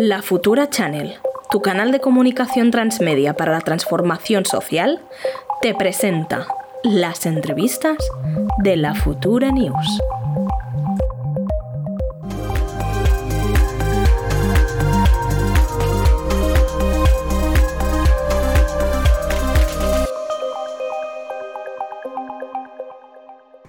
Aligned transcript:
La 0.00 0.22
Futura 0.22 0.70
Channel, 0.70 1.16
tu 1.50 1.60
canal 1.60 1.90
de 1.90 1.98
comunicación 1.98 2.70
transmedia 2.70 3.34
para 3.34 3.50
la 3.50 3.62
transformación 3.62 4.46
social, 4.46 5.02
te 5.60 5.74
presenta 5.74 6.46
las 6.84 7.26
entrevistas 7.26 7.96
de 8.58 8.76
la 8.76 8.94
Futura 8.94 9.50
News. 9.50 10.00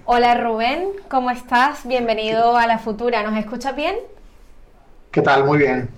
Hola 0.05 0.36
Rubén, 0.36 0.89
¿cómo 1.09 1.32
estás? 1.32 1.88
Bienvenido 1.88 2.55
a 2.55 2.68
la 2.68 2.77
Futura. 2.77 3.23
¿Nos 3.23 3.36
escuchas 3.36 3.75
bien? 3.75 3.96
¿Qué 5.09 5.23
tal? 5.23 5.43
Muy 5.43 5.57
bien. 5.57 5.89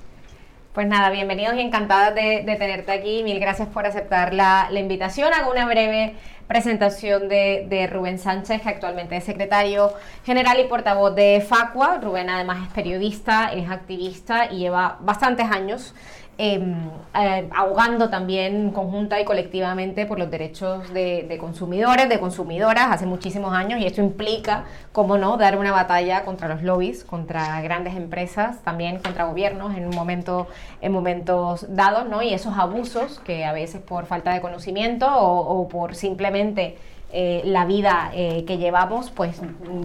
Pues 0.73 0.87
nada, 0.87 1.09
bienvenidos 1.09 1.55
y 1.55 1.59
encantadas 1.59 2.15
de, 2.15 2.45
tenerte 2.57 2.93
aquí. 2.93 3.23
Mil 3.23 3.41
gracias 3.41 3.67
por 3.67 3.85
aceptar 3.85 4.33
la, 4.33 4.69
invitación. 4.71 5.33
Hago 5.33 5.51
una 5.51 5.65
breve 5.65 6.15
presentación 6.47 7.27
de, 7.27 7.89
Rubén 7.91 8.17
Sánchez, 8.17 8.61
que 8.61 8.69
actualmente 8.69 9.17
es 9.17 9.25
secretario 9.25 9.91
general 10.23 10.61
y 10.61 10.69
portavoz 10.69 11.13
de 11.13 11.45
Facua. 11.45 11.97
Rubén 12.01 12.29
además 12.29 12.65
es 12.65 12.73
periodista, 12.73 13.51
es 13.53 13.69
activista 13.69 14.45
y 14.49 14.59
lleva 14.59 14.97
bastantes 15.01 15.51
años 15.51 15.93
Em, 16.37 16.89
eh, 17.13 17.49
ahogando 17.53 18.09
también 18.09 18.71
conjunta 18.71 19.19
y 19.19 19.25
colectivamente 19.25 20.05
por 20.05 20.17
los 20.17 20.31
derechos 20.31 20.91
de, 20.91 21.37
consumidores, 21.39 22.09
de 22.09 22.19
consumidoras, 22.19 22.87
hace 22.89 23.05
muchísimos 23.05 23.53
años, 23.53 23.79
y 23.79 23.85
esto 23.85 24.01
implica, 24.01 24.63
como 24.91 25.17
no, 25.17 25.37
dar 25.37 25.57
una 25.57 25.71
batalla 25.71 26.23
contra 26.23 26.47
los 26.47 26.63
lobbies, 26.63 27.03
contra 27.03 27.61
grandes 27.61 27.95
empresas, 27.95 28.63
también 28.63 28.99
contra 28.99 29.25
gobiernos 29.25 29.75
en 29.77 29.85
un 29.85 29.93
momento, 29.93 30.47
en 30.81 30.91
momentos 30.91 31.65
dados, 31.75 32.07
¿no? 32.09 32.23
Y 32.23 32.33
esos 32.33 32.57
abusos 32.57 33.19
que 33.19 33.45
a 33.45 33.51
veces 33.51 33.81
por 33.81 34.05
falta 34.05 34.33
de 34.33 34.41
conocimiento 34.41 35.07
o 35.13 35.67
por 35.67 35.95
simplemente 35.95 36.77
eh, 37.13 37.41
la 37.45 37.65
vida 37.65 38.11
eh, 38.13 38.45
que 38.45 38.57
llevamos, 38.57 39.09
pues 39.11 39.41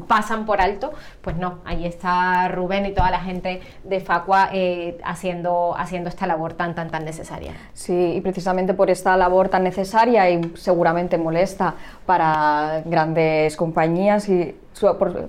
pasan 0.07 0.47
por 0.47 0.61
alto, 0.61 0.93
pues 1.23 1.37
no, 1.37 1.59
ahí 1.65 1.87
está 1.87 2.49
Rubén 2.49 2.87
y 2.87 2.93
toda 2.93 3.11
la 3.11 3.21
gente 3.21 3.61
de 3.85 4.01
Facua 4.01 4.51
eh, 4.53 4.99
haciendo, 5.05 5.75
haciendo 5.77 6.09
esta 6.09 6.27
labor 6.27 6.55
tan, 6.55 6.75
tan, 6.75 6.91
tan 6.91 7.05
necesaria. 7.05 7.53
Sí, 7.73 8.15
y 8.17 8.21
precisamente 8.21 8.75
por 8.75 8.91
esta 8.91 9.17
labor 9.17 9.49
tan 9.49 9.65
necesaria 9.65 10.31
y 10.31 10.53
seguramente 10.57 11.19
molesta 11.19 11.75
para 12.05 12.83
grandes 12.85 13.57
compañías 13.57 14.29
y 14.29 14.55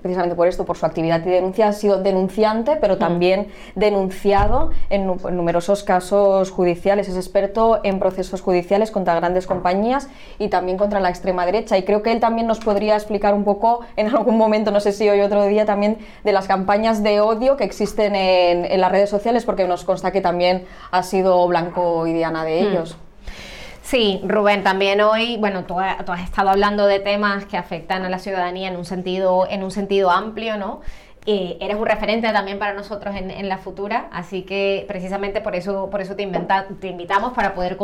precisamente 0.02 0.36
por 0.36 0.48
esto, 0.48 0.66
por 0.66 0.78
su 0.78 0.86
actividad 0.86 1.26
y 1.26 1.30
denuncia, 1.30 1.68
ha 1.68 1.74
sido 1.74 2.02
denunciante, 2.02 2.76
pero 2.76 2.96
mm. 2.96 3.00
también 3.00 3.48
denunciado 3.76 4.72
en, 4.90 5.08
numerosos 5.08 5.84
casos 5.84 6.52
judiciales. 6.52 7.08
Es 7.08 7.16
experto 7.16 7.80
en 7.84 8.00
procesos 8.00 8.42
judiciales 8.42 8.92
contra 8.92 9.16
grandes 9.16 9.48
compañías 9.48 10.10
y 10.40 10.50
también 10.50 10.78
contra 10.78 11.00
la 11.00 11.10
extrema 11.10 11.46
derecha. 11.46 11.78
Y 11.78 11.84
creo 11.84 12.04
que 12.04 12.12
él 12.12 12.20
también 12.20 12.48
nos 12.48 12.60
podría 12.60 12.96
explicar 12.96 13.34
un 13.34 13.44
poco 13.44 13.82
en 13.96 14.08
algún 14.08 14.38
momento, 14.38 14.72
no 14.72 14.80
sé 14.80 14.92
si 14.92 15.08
hoy 15.10 15.22
otro 15.22 15.46
día, 15.46 15.66
también 15.66 15.98
de 16.24 16.32
las 16.32 16.48
campañas 16.48 17.04
de 17.04 17.22
odio 17.22 17.58
que 17.58 17.64
existen 17.64 18.16
en, 18.16 18.82
las 18.82 18.92
redes 18.92 19.10
sociales, 19.10 19.46
porque 19.46 19.68
nos 19.68 19.84
consta 19.84 20.12
que 20.12 20.22
también 20.22 20.66
ha 20.92 21.04
sido 21.04 21.48
blanco 21.48 22.06
y 22.06 22.14
diana 22.14 22.44
de 22.44 22.64
mm. 22.64 23.07
Sí, 23.88 24.20
Rubén, 24.26 24.66
también 24.66 25.00
hoy, 25.00 25.38
bueno, 25.38 25.64
tú, 25.64 25.80
has 25.80 26.22
estado 26.22 26.50
hablando 26.50 26.88
de 26.88 27.00
temas 27.00 27.46
que 27.46 27.56
afectan 27.56 28.04
a 28.04 28.10
la 28.10 28.20
ciudadanía 28.20 28.68
en 28.68 28.76
un 28.76 28.84
sentido, 28.84 29.48
en 29.50 29.64
un 29.64 29.72
sentido 29.72 30.12
amplio, 30.12 30.58
¿no? 30.58 30.82
Eh, 31.30 31.58
eres 31.60 31.76
un 31.76 31.86
referente 31.86 32.32
también 32.32 32.58
para 32.58 32.72
nosotros 32.72 33.14
en, 33.14 33.50
la 33.50 33.58
futura, 33.58 34.08
así 34.14 34.44
que 34.44 34.86
precisamente 34.88 35.42
por 35.42 35.58
eso, 35.58 35.90
por 35.90 36.00
eso 36.00 36.16
te, 36.16 36.26
te 36.80 36.88
invitamos 36.88 37.34
para 37.34 37.54
poder 37.54 37.78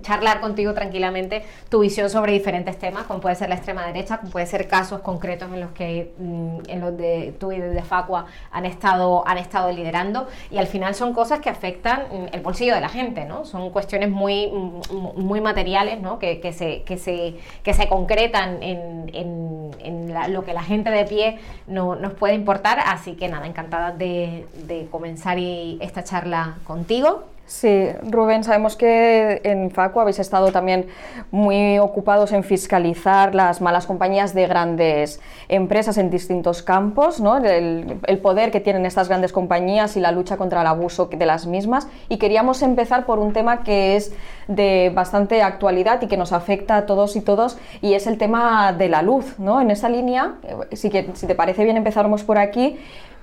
charlar 0.00 0.40
contigo 0.40 0.74
tranquilamente 0.74 1.42
tu 1.68 1.80
visión 1.80 2.08
sobre 2.08 2.30
diferentes 2.30 2.78
temas, 2.78 3.02
como 3.02 3.18
puede 3.18 3.34
ser 3.34 3.48
la 3.48 3.56
extrema 3.56 3.84
derecha, 3.84 4.18
como 4.18 4.30
puede 4.30 4.46
ser 4.46 4.68
casos 4.68 5.00
concretos 5.00 5.52
en 5.52 5.60
los 5.60 5.72
que 5.72 6.12
mm, 6.18 6.58
en 6.68 6.80
los 6.80 6.96
de 6.96 7.34
tú 7.40 7.50
y 7.50 7.58
de 7.58 7.82
Facua 7.82 8.26
han 8.52 8.64
estado, 8.64 9.26
han 9.26 9.38
estado 9.38 9.72
liderando, 9.72 10.28
y 10.52 10.58
al 10.58 10.68
final 10.68 10.94
son 10.94 11.14
cosas 11.14 11.40
que 11.40 11.50
afectan 11.50 12.02
mm, 12.12 12.26
el 12.30 12.42
bolsillo 12.42 12.76
de 12.76 12.80
la 12.80 12.90
gente, 12.90 13.24
¿no? 13.24 13.44
Son 13.44 13.70
cuestiones 13.70 14.08
muy, 14.08 14.46
mm, 14.46 15.20
muy 15.20 15.40
materiales, 15.40 16.00
¿no? 16.00 16.20
Que, 16.20 16.38
que, 16.38 16.52
se, 16.52 16.84
que, 16.84 16.96
se, 16.96 17.34
que 17.64 17.74
se 17.74 17.88
concretan 17.88 18.62
en, 18.62 19.10
en, 19.12 19.70
en 19.80 20.32
lo 20.32 20.44
que 20.44 20.54
la 20.54 20.62
gente 20.62 20.90
de 20.90 21.04
pie 21.06 21.38
no, 21.66 21.96
nos 21.96 22.12
puede 22.12 22.34
importar 22.34 22.83
Así 22.84 23.14
que 23.14 23.28
nada, 23.28 23.46
encantada 23.46 23.92
de, 23.92 24.46
comenzar 24.90 25.38
esta 25.38 26.04
charla 26.04 26.56
contigo. 26.64 27.24
Sí, 27.46 27.88
Rubén, 28.10 28.42
sabemos 28.42 28.74
que 28.74 29.42
en 29.44 29.70
FACU 29.70 30.00
habéis 30.00 30.18
estado 30.18 30.50
también 30.50 30.86
muy 31.30 31.78
ocupados 31.78 32.32
en 32.32 32.42
fiscalizar 32.42 33.34
las 33.34 33.60
malas 33.60 33.86
compañías 33.86 34.32
de 34.32 34.46
grandes 34.46 35.20
empresas 35.48 35.98
en 35.98 36.08
distintos 36.08 36.62
campos, 36.62 37.20
¿no? 37.20 37.36
el, 37.36 38.00
poder 38.22 38.50
que 38.50 38.60
tienen 38.60 38.86
estas 38.86 39.08
grandes 39.08 39.30
compañías 39.30 39.94
y 39.98 40.00
la 40.00 40.10
lucha 40.10 40.38
contra 40.38 40.62
el 40.62 40.66
abuso 40.66 41.10
de 41.12 41.26
las 41.26 41.46
mismas. 41.46 41.86
Y 42.08 42.16
queríamos 42.16 42.62
empezar 42.62 43.04
por 43.04 43.18
un 43.18 43.34
tema 43.34 43.62
que 43.62 43.96
es 43.96 44.14
de 44.48 44.90
bastante 44.94 45.42
actualidad 45.42 46.00
y 46.00 46.06
que 46.06 46.16
nos 46.16 46.32
afecta 46.32 46.78
a 46.78 46.86
todos 46.86 47.14
y 47.14 47.20
todos, 47.20 47.58
y 47.82 47.92
es 47.92 48.06
el 48.06 48.16
tema 48.16 48.72
de 48.72 48.88
la 48.88 49.02
luz. 49.02 49.38
¿no? 49.38 49.60
En 49.60 49.70
esa 49.70 49.90
línea, 49.90 50.36
eh, 50.44 50.76
si, 50.76 50.90
si 51.12 51.26
te 51.26 51.34
parece 51.34 51.64
bien, 51.64 51.76
empezamos 51.76 52.24
por 52.24 52.38
aquí. 52.38 52.78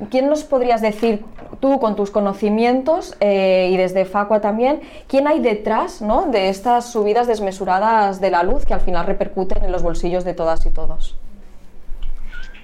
¿Quién 0.10 0.30
nos 0.30 0.44
podrías 0.44 0.82
decir, 0.82 1.24
tú 1.60 1.80
con 1.80 1.96
tus 1.96 2.10
conocimientos 2.10 3.16
eh, 3.20 3.70
y 3.72 3.78
desde 3.78 4.06
Facua 4.12 4.42
también, 4.42 4.82
quién 5.08 5.28
hay 5.28 5.40
detrás 5.40 6.02
¿no? 6.02 6.28
de 6.28 6.50
estas 6.50 6.92
subidas 6.92 7.26
desmesuradas 7.26 8.22
de 8.22 8.30
la 8.30 8.44
luz 8.44 8.66
que 8.66 8.74
al 8.76 8.82
final 8.82 9.08
repercuten 9.08 9.64
en 9.64 9.72
los 9.72 9.82
bolsillos 9.82 10.24
de 10.24 10.34
todas 10.34 10.66
y 10.66 10.70
todos? 10.70 11.18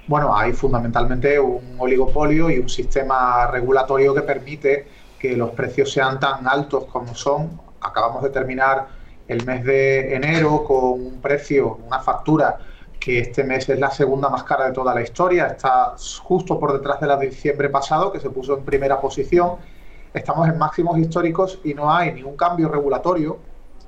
Bueno, 0.08 0.38
hay 0.38 0.54
fundamentalmente 0.54 1.40
un 1.40 1.76
oligopolio 1.78 2.50
y 2.50 2.60
un 2.60 2.70
sistema 2.70 3.48
regulatorio 3.48 4.14
que 4.14 4.22
permite 4.22 4.88
que 5.20 5.36
los 5.36 5.50
precios 5.52 5.92
sean 5.92 6.20
tan 6.20 6.48
altos 6.48 6.86
como 6.86 7.14
son. 7.16 7.60
Acabamos 7.82 8.24
de 8.24 8.30
terminar 8.30 8.88
el 9.28 9.46
mes 9.46 9.66
de 9.66 10.16
enero 10.16 10.64
con 10.64 11.06
un 11.06 11.20
precio, 11.22 11.80
una 11.86 12.00
factura 12.00 12.58
que 13.00 13.20
este 13.20 13.44
mes 13.44 13.68
es 13.70 13.80
la 13.80 13.92
segunda 13.92 14.30
más 14.30 14.44
cara 14.44 14.66
de 14.66 14.74
toda 14.74 14.94
la 14.94 15.02
historia, 15.02 15.48
está 15.48 15.96
justo 16.24 16.60
por 16.60 16.74
detrás 16.74 17.00
de 17.00 17.08
la 17.08 17.18
de 17.18 17.28
diciembre 17.28 17.70
pasado, 17.70 18.12
que 18.12 18.20
se 18.20 18.30
puso 18.30 18.58
en 18.58 18.64
primera 18.64 19.00
posición. 19.00 19.58
Estamos 20.18 20.50
en 20.50 20.58
máximos 20.58 20.98
históricos 20.98 21.60
y 21.64 21.76
no 21.76 21.94
hay 21.94 22.12
ningún 22.12 22.36
cambio 22.36 22.70
regulatorio, 22.70 23.38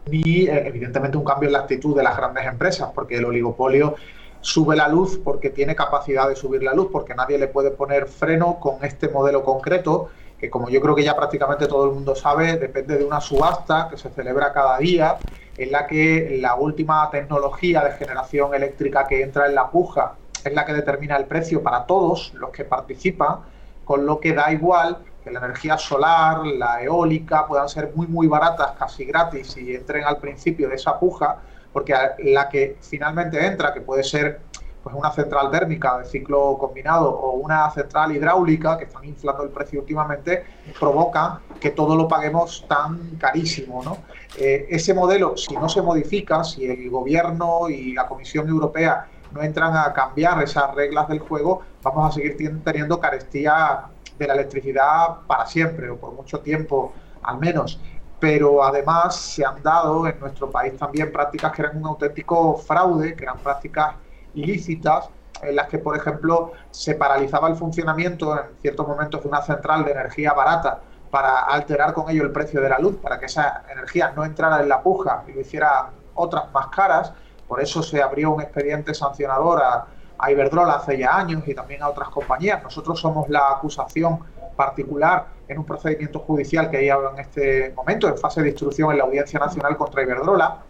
ni 0.06 0.44
eh, 0.44 0.68
evidentemente 0.68 1.18
un 1.18 1.24
cambio 1.24 1.48
en 1.48 1.54
la 1.54 1.60
actitud 1.60 1.96
de 1.98 2.04
las 2.04 2.16
grandes 2.16 2.46
empresas, 2.46 2.92
porque 2.94 3.18
el 3.18 3.26
oligopolio 3.26 3.96
sube 4.40 4.76
la 4.76 4.88
luz 4.88 5.20
porque 5.24 5.50
tiene 5.50 5.76
capacidad 5.76 6.30
de 6.30 6.36
subir 6.36 6.62
la 6.62 6.74
luz, 6.74 6.90
porque 6.92 7.16
nadie 7.16 7.40
le 7.40 7.48
puede 7.48 7.72
poner 7.72 8.06
freno 8.06 8.60
con 8.60 8.86
este 8.86 9.10
modelo 9.10 9.44
concreto, 9.44 10.10
que 10.40 10.52
como 10.52 10.70
yo 10.70 10.80
creo 10.82 10.94
que 10.94 11.04
ya 11.04 11.16
prácticamente 11.16 11.66
todo 11.66 11.86
el 11.86 11.96
mundo 11.96 12.16
sabe, 12.16 12.58
depende 12.58 12.98
de 12.98 13.04
una 13.04 13.22
subasta 13.22 13.88
que 13.90 13.98
se 13.98 14.10
celebra 14.10 14.54
cada 14.54 14.78
día 14.78 15.18
en 15.58 15.72
la 15.72 15.88
que 15.88 16.38
la 16.40 16.56
última 16.56 17.10
tecnología 17.10 17.84
de 17.84 17.92
generación 17.94 18.54
eléctrica 18.54 19.08
que 19.08 19.24
entra 19.24 19.48
en 19.48 19.56
la 19.56 19.70
puja 19.72 20.14
es 20.46 20.54
la 20.54 20.64
que 20.64 20.74
determina 20.74 21.18
el 21.18 21.26
precio 21.26 21.64
para 21.64 21.88
todos 21.88 22.34
los 22.36 22.52
que 22.52 22.66
participan, 22.66 23.40
con 23.84 24.06
lo 24.06 24.20
que 24.20 24.34
da 24.34 24.54
igual 24.54 25.00
que 25.24 25.32
la 25.32 25.40
energía 25.40 25.78
solar, 25.78 26.46
la 26.46 26.82
eólica 26.82 27.46
puedan 27.48 27.70
ser 27.70 27.92
muy 27.96 28.08
muy 28.08 28.28
baratas, 28.28 28.72
casi 28.78 29.06
gratis 29.06 29.58
y 29.58 29.76
entren 29.76 30.04
al 30.06 30.18
principio 30.18 30.70
de 30.70 30.76
esa 30.76 31.00
puja, 31.00 31.38
porque 31.72 31.94
la 32.20 32.50
que 32.50 32.78
finalmente 32.82 33.46
entra, 33.46 33.74
que 33.74 33.82
puede 33.82 34.04
ser 34.04 34.42
pues 34.84 34.96
una 34.96 35.12
central 35.12 35.52
térmica 35.52 35.98
de 35.98 36.06
ciclo 36.06 36.58
combinado 36.58 37.10
o 37.10 37.34
una 37.34 37.70
central 37.72 38.16
hidráulica 38.16 38.78
que 38.78 38.86
están 38.86 39.04
inflando 39.06 39.44
el 39.44 39.50
precio 39.50 39.82
últimamente, 39.82 40.44
provoca 40.80 41.42
que 41.60 41.72
todo 41.72 41.96
lo 41.96 42.08
paguemos 42.08 42.66
tan 42.68 43.18
carísimo. 43.18 43.84
¿no? 43.84 43.98
Eh, 44.38 44.68
ese 44.70 44.94
modelo, 44.94 45.36
si 45.36 45.54
no 45.56 45.68
se 45.68 45.82
modifica, 45.82 46.44
si 46.44 46.66
el 46.66 46.90
gobierno 46.90 47.70
y 47.70 47.94
la 47.94 48.08
Comisión 48.08 48.48
Europea 48.48 49.08
no 49.32 49.42
entran 49.42 49.76
a 49.76 49.94
cambiar 49.94 50.42
esas 50.42 50.74
reglas 50.74 51.08
del 51.08 51.20
juego, 51.20 51.62
vamos 51.84 52.10
a 52.10 52.16
seguir 52.16 52.64
teniendo 52.64 53.00
carestía 53.00 53.86
de 54.20 54.28
la 54.28 54.34
electricidad 54.34 55.22
para 55.26 55.46
siempre 55.48 55.90
o 55.90 55.98
por 55.98 56.14
mucho 56.14 56.42
tiempo 56.42 56.94
al 57.24 57.40
menos. 57.40 57.80
Pero 58.20 58.64
además 58.64 59.16
se 59.16 59.46
han 59.46 59.64
dado 59.64 60.06
en 60.06 60.20
nuestro 60.20 60.52
país 60.52 60.78
también 60.78 61.12
prácticas 61.12 61.54
que 61.54 61.62
eran 61.62 61.78
un 61.78 61.86
auténtico 61.86 62.58
fraude, 62.58 63.16
que 63.16 63.24
eran 63.24 63.38
prácticas 63.38 63.96
ilícitas 64.34 65.10
en 65.42 65.56
las 65.56 65.68
que, 65.68 65.80
por 65.80 65.96
ejemplo, 65.96 66.52
se 66.70 66.96
paralizaba 66.96 67.48
el 67.48 67.56
funcionamiento 67.56 68.38
en 68.38 68.60
ciertos 68.62 68.86
momentos 68.86 69.24
de 69.24 69.30
una 69.30 69.42
central 69.42 69.86
de 69.86 69.92
energía 69.92 70.34
barata 70.34 70.82
para 71.10 71.40
alterar 71.40 71.94
con 71.94 72.10
ello 72.10 72.24
el 72.24 72.32
precio 72.32 72.60
de 72.60 72.68
la 72.68 72.78
luz, 72.78 72.98
para 72.98 73.18
que 73.18 73.28
esa 73.28 73.64
energía 73.72 74.12
no 74.16 74.26
entrara 74.26 74.62
en 74.62 74.68
la 74.68 74.84
puja 74.84 75.24
y 75.28 75.32
lo 75.32 75.40
hiciera 75.40 75.90
otras 76.14 76.52
más 76.52 76.68
caras. 76.68 77.14
Por 77.48 77.62
eso 77.62 77.82
se 77.82 78.02
abrió 78.02 78.32
un 78.32 78.42
expediente 78.42 78.94
sancionador 78.94 79.64
a, 79.64 79.88
Iberdrola 80.28 80.74
hace 80.74 80.98
ya 80.98 81.16
años 81.16 81.44
y 81.48 81.54
también 81.54 81.82
a 81.84 81.90
otras 81.90 82.10
compañías. 82.10 82.62
Nosotros 82.62 83.00
somos 83.00 83.30
la 83.30 83.52
acusación 83.52 84.20
particular 84.56 85.28
en 85.48 85.58
un 85.58 85.66
procedimiento 85.66 86.20
judicial 86.20 86.70
que 86.70 86.78
hay 86.78 86.90
ahora 86.90 87.12
en 87.14 87.20
este 87.20 87.74
momento, 87.76 88.08
en 88.08 88.18
fase 88.18 88.42
de 88.42 88.50
instrucción 88.50 88.92
en 88.92 88.98
la 88.98 89.06
Audiencia 89.06 89.40
Nacional 89.40 89.78
contra 89.78 90.04
Iberdrola. 90.04 90.64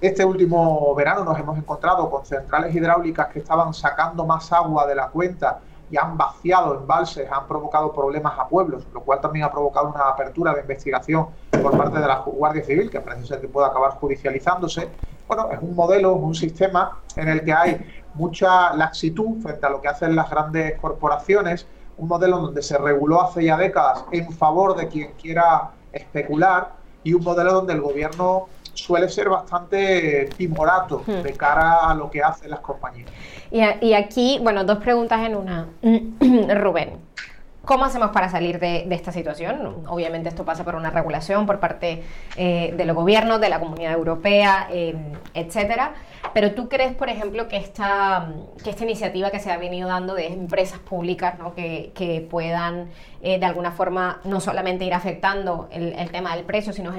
Este 0.00 0.24
último 0.24 0.94
verano 0.94 1.24
nos 1.24 1.38
hemos 1.38 1.56
encontrado 1.58 2.10
con 2.10 2.24
centrales 2.24 2.74
hidráulicas 2.74 3.28
que 3.28 3.38
estaban 3.38 3.72
sacando 3.74 4.24
más 4.24 4.52
agua 4.52 4.86
de 4.86 4.94
la 4.94 5.08
cuenta 5.08 5.60
y 5.90 5.96
han 5.96 6.16
vaciado 6.16 6.74
embalses, 6.74 7.30
han 7.30 7.46
provocado 7.46 7.92
problemas 7.92 8.38
a 8.38 8.46
pueblos, 8.46 8.86
lo 8.94 9.00
cual 9.00 9.20
también 9.20 9.44
ha 9.44 9.50
provocado 9.50 9.88
una 9.88 10.08
apertura 10.08 10.54
de 10.54 10.60
investigación 10.60 11.26
por 11.62 11.76
parte 11.76 11.98
de 11.98 12.06
la 12.06 12.16
Guardia 12.18 12.62
Civil, 12.62 12.90
que 12.90 13.00
parece 13.00 13.26
ser 13.26 13.40
que 13.40 13.48
puede 13.48 13.66
acabar 13.66 13.92
judicializándose. 13.92 14.88
Bueno, 15.26 15.48
es 15.50 15.58
un 15.60 15.74
modelo, 15.74 16.14
un 16.14 16.34
sistema 16.34 16.98
en 17.16 17.28
el 17.28 17.44
que 17.44 17.52
hay 17.52 17.99
mucha 18.14 18.74
laxitud 18.74 19.40
frente 19.42 19.66
a 19.66 19.70
lo 19.70 19.80
que 19.80 19.88
hacen 19.88 20.16
las 20.16 20.30
grandes 20.30 20.78
corporaciones, 20.80 21.66
un 21.96 22.08
modelo 22.08 22.38
donde 22.38 22.62
se 22.62 22.78
reguló 22.78 23.22
hace 23.22 23.44
ya 23.44 23.56
décadas 23.56 24.04
en 24.10 24.30
favor 24.32 24.76
de 24.76 24.88
quien 24.88 25.12
quiera 25.20 25.70
especular 25.92 26.72
y 27.04 27.14
un 27.14 27.22
modelo 27.22 27.52
donde 27.52 27.74
el 27.74 27.80
gobierno 27.80 28.48
suele 28.74 29.08
ser 29.08 29.28
bastante 29.28 30.28
timorato 30.36 31.02
hmm. 31.06 31.22
de 31.22 31.32
cara 31.34 31.90
a 31.90 31.94
lo 31.94 32.10
que 32.10 32.22
hacen 32.22 32.50
las 32.50 32.60
compañías. 32.60 33.10
Y, 33.50 33.94
aquí, 33.94 34.38
bueno, 34.42 34.64
dos 34.64 34.78
preguntas 34.78 35.20
en 35.26 35.36
una. 35.36 35.68
Rubén, 36.60 36.98
¿Cómo 37.70 37.84
hacemos 37.84 38.10
para 38.10 38.28
salir 38.28 38.58
de, 38.58 38.84
esta 38.90 39.12
situación? 39.12 39.84
Obviamente 39.86 40.28
esto 40.28 40.44
pasa 40.44 40.64
por 40.64 40.74
una 40.74 40.90
regulación 40.90 41.46
por 41.46 41.60
parte 41.60 42.02
eh, 42.34 42.74
de 42.76 42.84
los 42.84 42.96
gobiernos, 42.96 43.40
de 43.40 43.48
la 43.48 43.60
comunidad 43.60 43.92
europea, 43.92 44.66
eh, 44.72 44.96
etcétera. 45.34 45.94
Pero 46.34 46.52
tú 46.52 46.68
crees, 46.68 46.94
por 46.94 47.08
ejemplo, 47.08 47.46
que 47.48 47.56
esta, 47.56 48.28
que 48.64 48.70
esta 48.70 48.84
iniciativa 48.84 49.30
que 49.30 49.40
se 49.40 49.50
ha 49.50 49.56
venido 49.56 49.88
dando 49.88 50.14
de 50.14 50.26
empresas 50.26 50.78
públicas 50.80 51.38
¿no? 51.38 51.54
que, 51.54 52.26
puedan 52.28 52.88
eh, 53.22 53.38
de 53.38 53.46
alguna 53.46 53.72
forma 53.72 54.20
no 54.24 54.40
solamente 54.40 54.84
ir 54.84 54.94
afectando 54.94 55.68
el, 55.70 56.10
tema 56.10 56.34
del 56.34 56.44
precio, 56.44 56.72
sino 56.72 56.92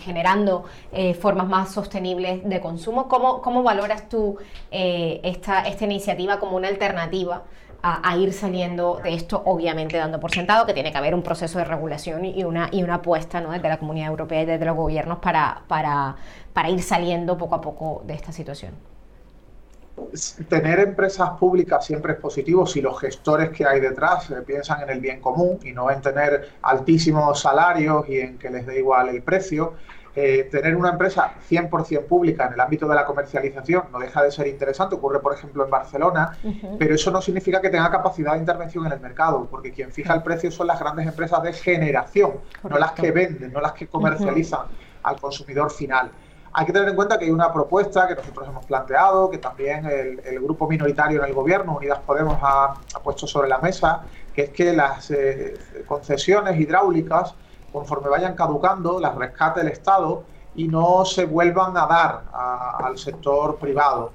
generando 0.00 0.64
eh, 0.92 1.14
formas 1.14 1.46
más 1.46 1.72
sostenibles 1.72 2.42
de 2.48 2.60
consumo, 2.60 3.08
¿cómo, 3.08 3.40
cómo 3.42 3.62
valoras 3.62 4.08
tú 4.08 4.38
eh, 4.70 5.20
esta, 5.22 5.62
esta 5.62 5.84
iniciativa 5.84 6.38
como 6.38 6.56
una 6.56 6.68
alternativa? 6.68 7.44
A, 7.82 8.16
ir 8.16 8.32
saliendo 8.32 9.00
de 9.02 9.14
esto, 9.14 9.42
obviamente 9.44 9.96
dando 9.96 10.18
por 10.18 10.32
sentado 10.32 10.66
que 10.66 10.74
tiene 10.74 10.90
que 10.90 10.98
haber 10.98 11.14
un 11.14 11.22
proceso 11.22 11.58
de 11.58 11.64
regulación 11.64 12.24
y 12.24 12.42
una, 12.42 12.68
y 12.72 12.82
una 12.82 12.94
apuesta 12.96 13.40
¿no? 13.40 13.52
desde 13.52 13.68
la 13.68 13.78
Comunidad 13.78 14.08
Europea 14.08 14.42
y 14.42 14.46
desde 14.46 14.64
los 14.64 14.76
gobiernos 14.76 15.18
para, 15.18 15.62
para, 15.68 16.16
para 16.52 16.68
ir 16.68 16.82
saliendo 16.82 17.38
poco 17.38 17.54
a 17.54 17.60
poco 17.60 18.02
de 18.04 18.14
esta 18.14 18.32
situación. 18.32 18.72
Tener 20.48 20.80
empresas 20.80 21.30
públicas 21.38 21.86
siempre 21.86 22.12
es 22.12 22.18
positivo 22.18 22.66
si 22.66 22.82
los 22.82 23.00
gestores 23.00 23.50
que 23.50 23.64
hay 23.64 23.80
detrás 23.80 24.30
eh, 24.30 24.42
piensan 24.46 24.82
en 24.82 24.90
el 24.90 25.00
bien 25.00 25.20
común 25.20 25.58
y 25.62 25.72
no 25.72 25.90
en 25.90 26.02
tener 26.02 26.50
altísimos 26.62 27.40
salarios 27.40 28.06
y 28.08 28.20
en 28.20 28.38
que 28.38 28.50
les 28.50 28.66
dé 28.66 28.78
igual 28.78 29.08
el 29.08 29.22
precio. 29.22 29.74
Eh, 30.18 30.48
tener 30.50 30.74
una 30.74 30.88
empresa 30.88 31.34
100% 31.46 32.06
pública 32.06 32.46
en 32.46 32.54
el 32.54 32.60
ámbito 32.60 32.88
de 32.88 32.94
la 32.94 33.04
comercialización 33.04 33.84
no 33.92 33.98
deja 33.98 34.22
de 34.22 34.30
ser 34.30 34.46
interesante, 34.46 34.94
ocurre 34.94 35.20
por 35.20 35.34
ejemplo 35.34 35.62
en 35.62 35.70
Barcelona, 35.70 36.38
pero 36.78 36.94
eso 36.94 37.10
no 37.10 37.20
significa 37.20 37.60
que 37.60 37.68
tenga 37.68 37.90
capacidad 37.90 38.32
de 38.32 38.38
intervención 38.38 38.86
en 38.86 38.92
el 38.92 39.00
mercado, 39.00 39.46
porque 39.50 39.72
quien 39.72 39.92
fija 39.92 40.14
el 40.14 40.22
precio 40.22 40.50
son 40.50 40.68
las 40.68 40.80
grandes 40.80 41.06
empresas 41.06 41.42
de 41.42 41.52
generación, 41.52 42.32
no 42.62 42.78
las 42.78 42.92
que 42.92 43.10
venden, 43.10 43.52
no 43.52 43.60
las 43.60 43.72
que 43.72 43.88
comercializan 43.88 44.62
al 45.02 45.20
consumidor 45.20 45.70
final. 45.70 46.10
Hay 46.54 46.64
que 46.64 46.72
tener 46.72 46.88
en 46.88 46.96
cuenta 46.96 47.18
que 47.18 47.26
hay 47.26 47.30
una 47.30 47.52
propuesta 47.52 48.08
que 48.08 48.14
nosotros 48.14 48.48
hemos 48.48 48.64
planteado, 48.64 49.28
que 49.28 49.36
también 49.36 49.84
el, 49.84 50.40
grupo 50.40 50.66
minoritario 50.66 51.22
en 51.22 51.28
el 51.28 51.34
gobierno, 51.34 51.76
Unidas 51.76 51.98
Podemos, 52.06 52.38
ha, 52.40 52.72
puesto 53.04 53.26
sobre 53.26 53.50
la 53.50 53.58
mesa, 53.58 54.00
que 54.34 54.44
es 54.44 54.50
que 54.50 54.72
las 54.72 55.10
eh, 55.10 55.58
concesiones 55.86 56.58
hidráulicas, 56.58 57.34
conforme 57.76 58.08
vayan 58.08 58.34
caducando, 58.34 58.98
las 58.98 59.14
rescate 59.16 59.60
el 59.60 59.68
Estado 59.68 60.22
y 60.54 60.66
no 60.66 61.04
se 61.04 61.26
vuelvan 61.26 61.76
a 61.76 61.86
dar 61.86 62.22
al 62.32 62.96
sector 62.96 63.56
privado. 63.56 64.12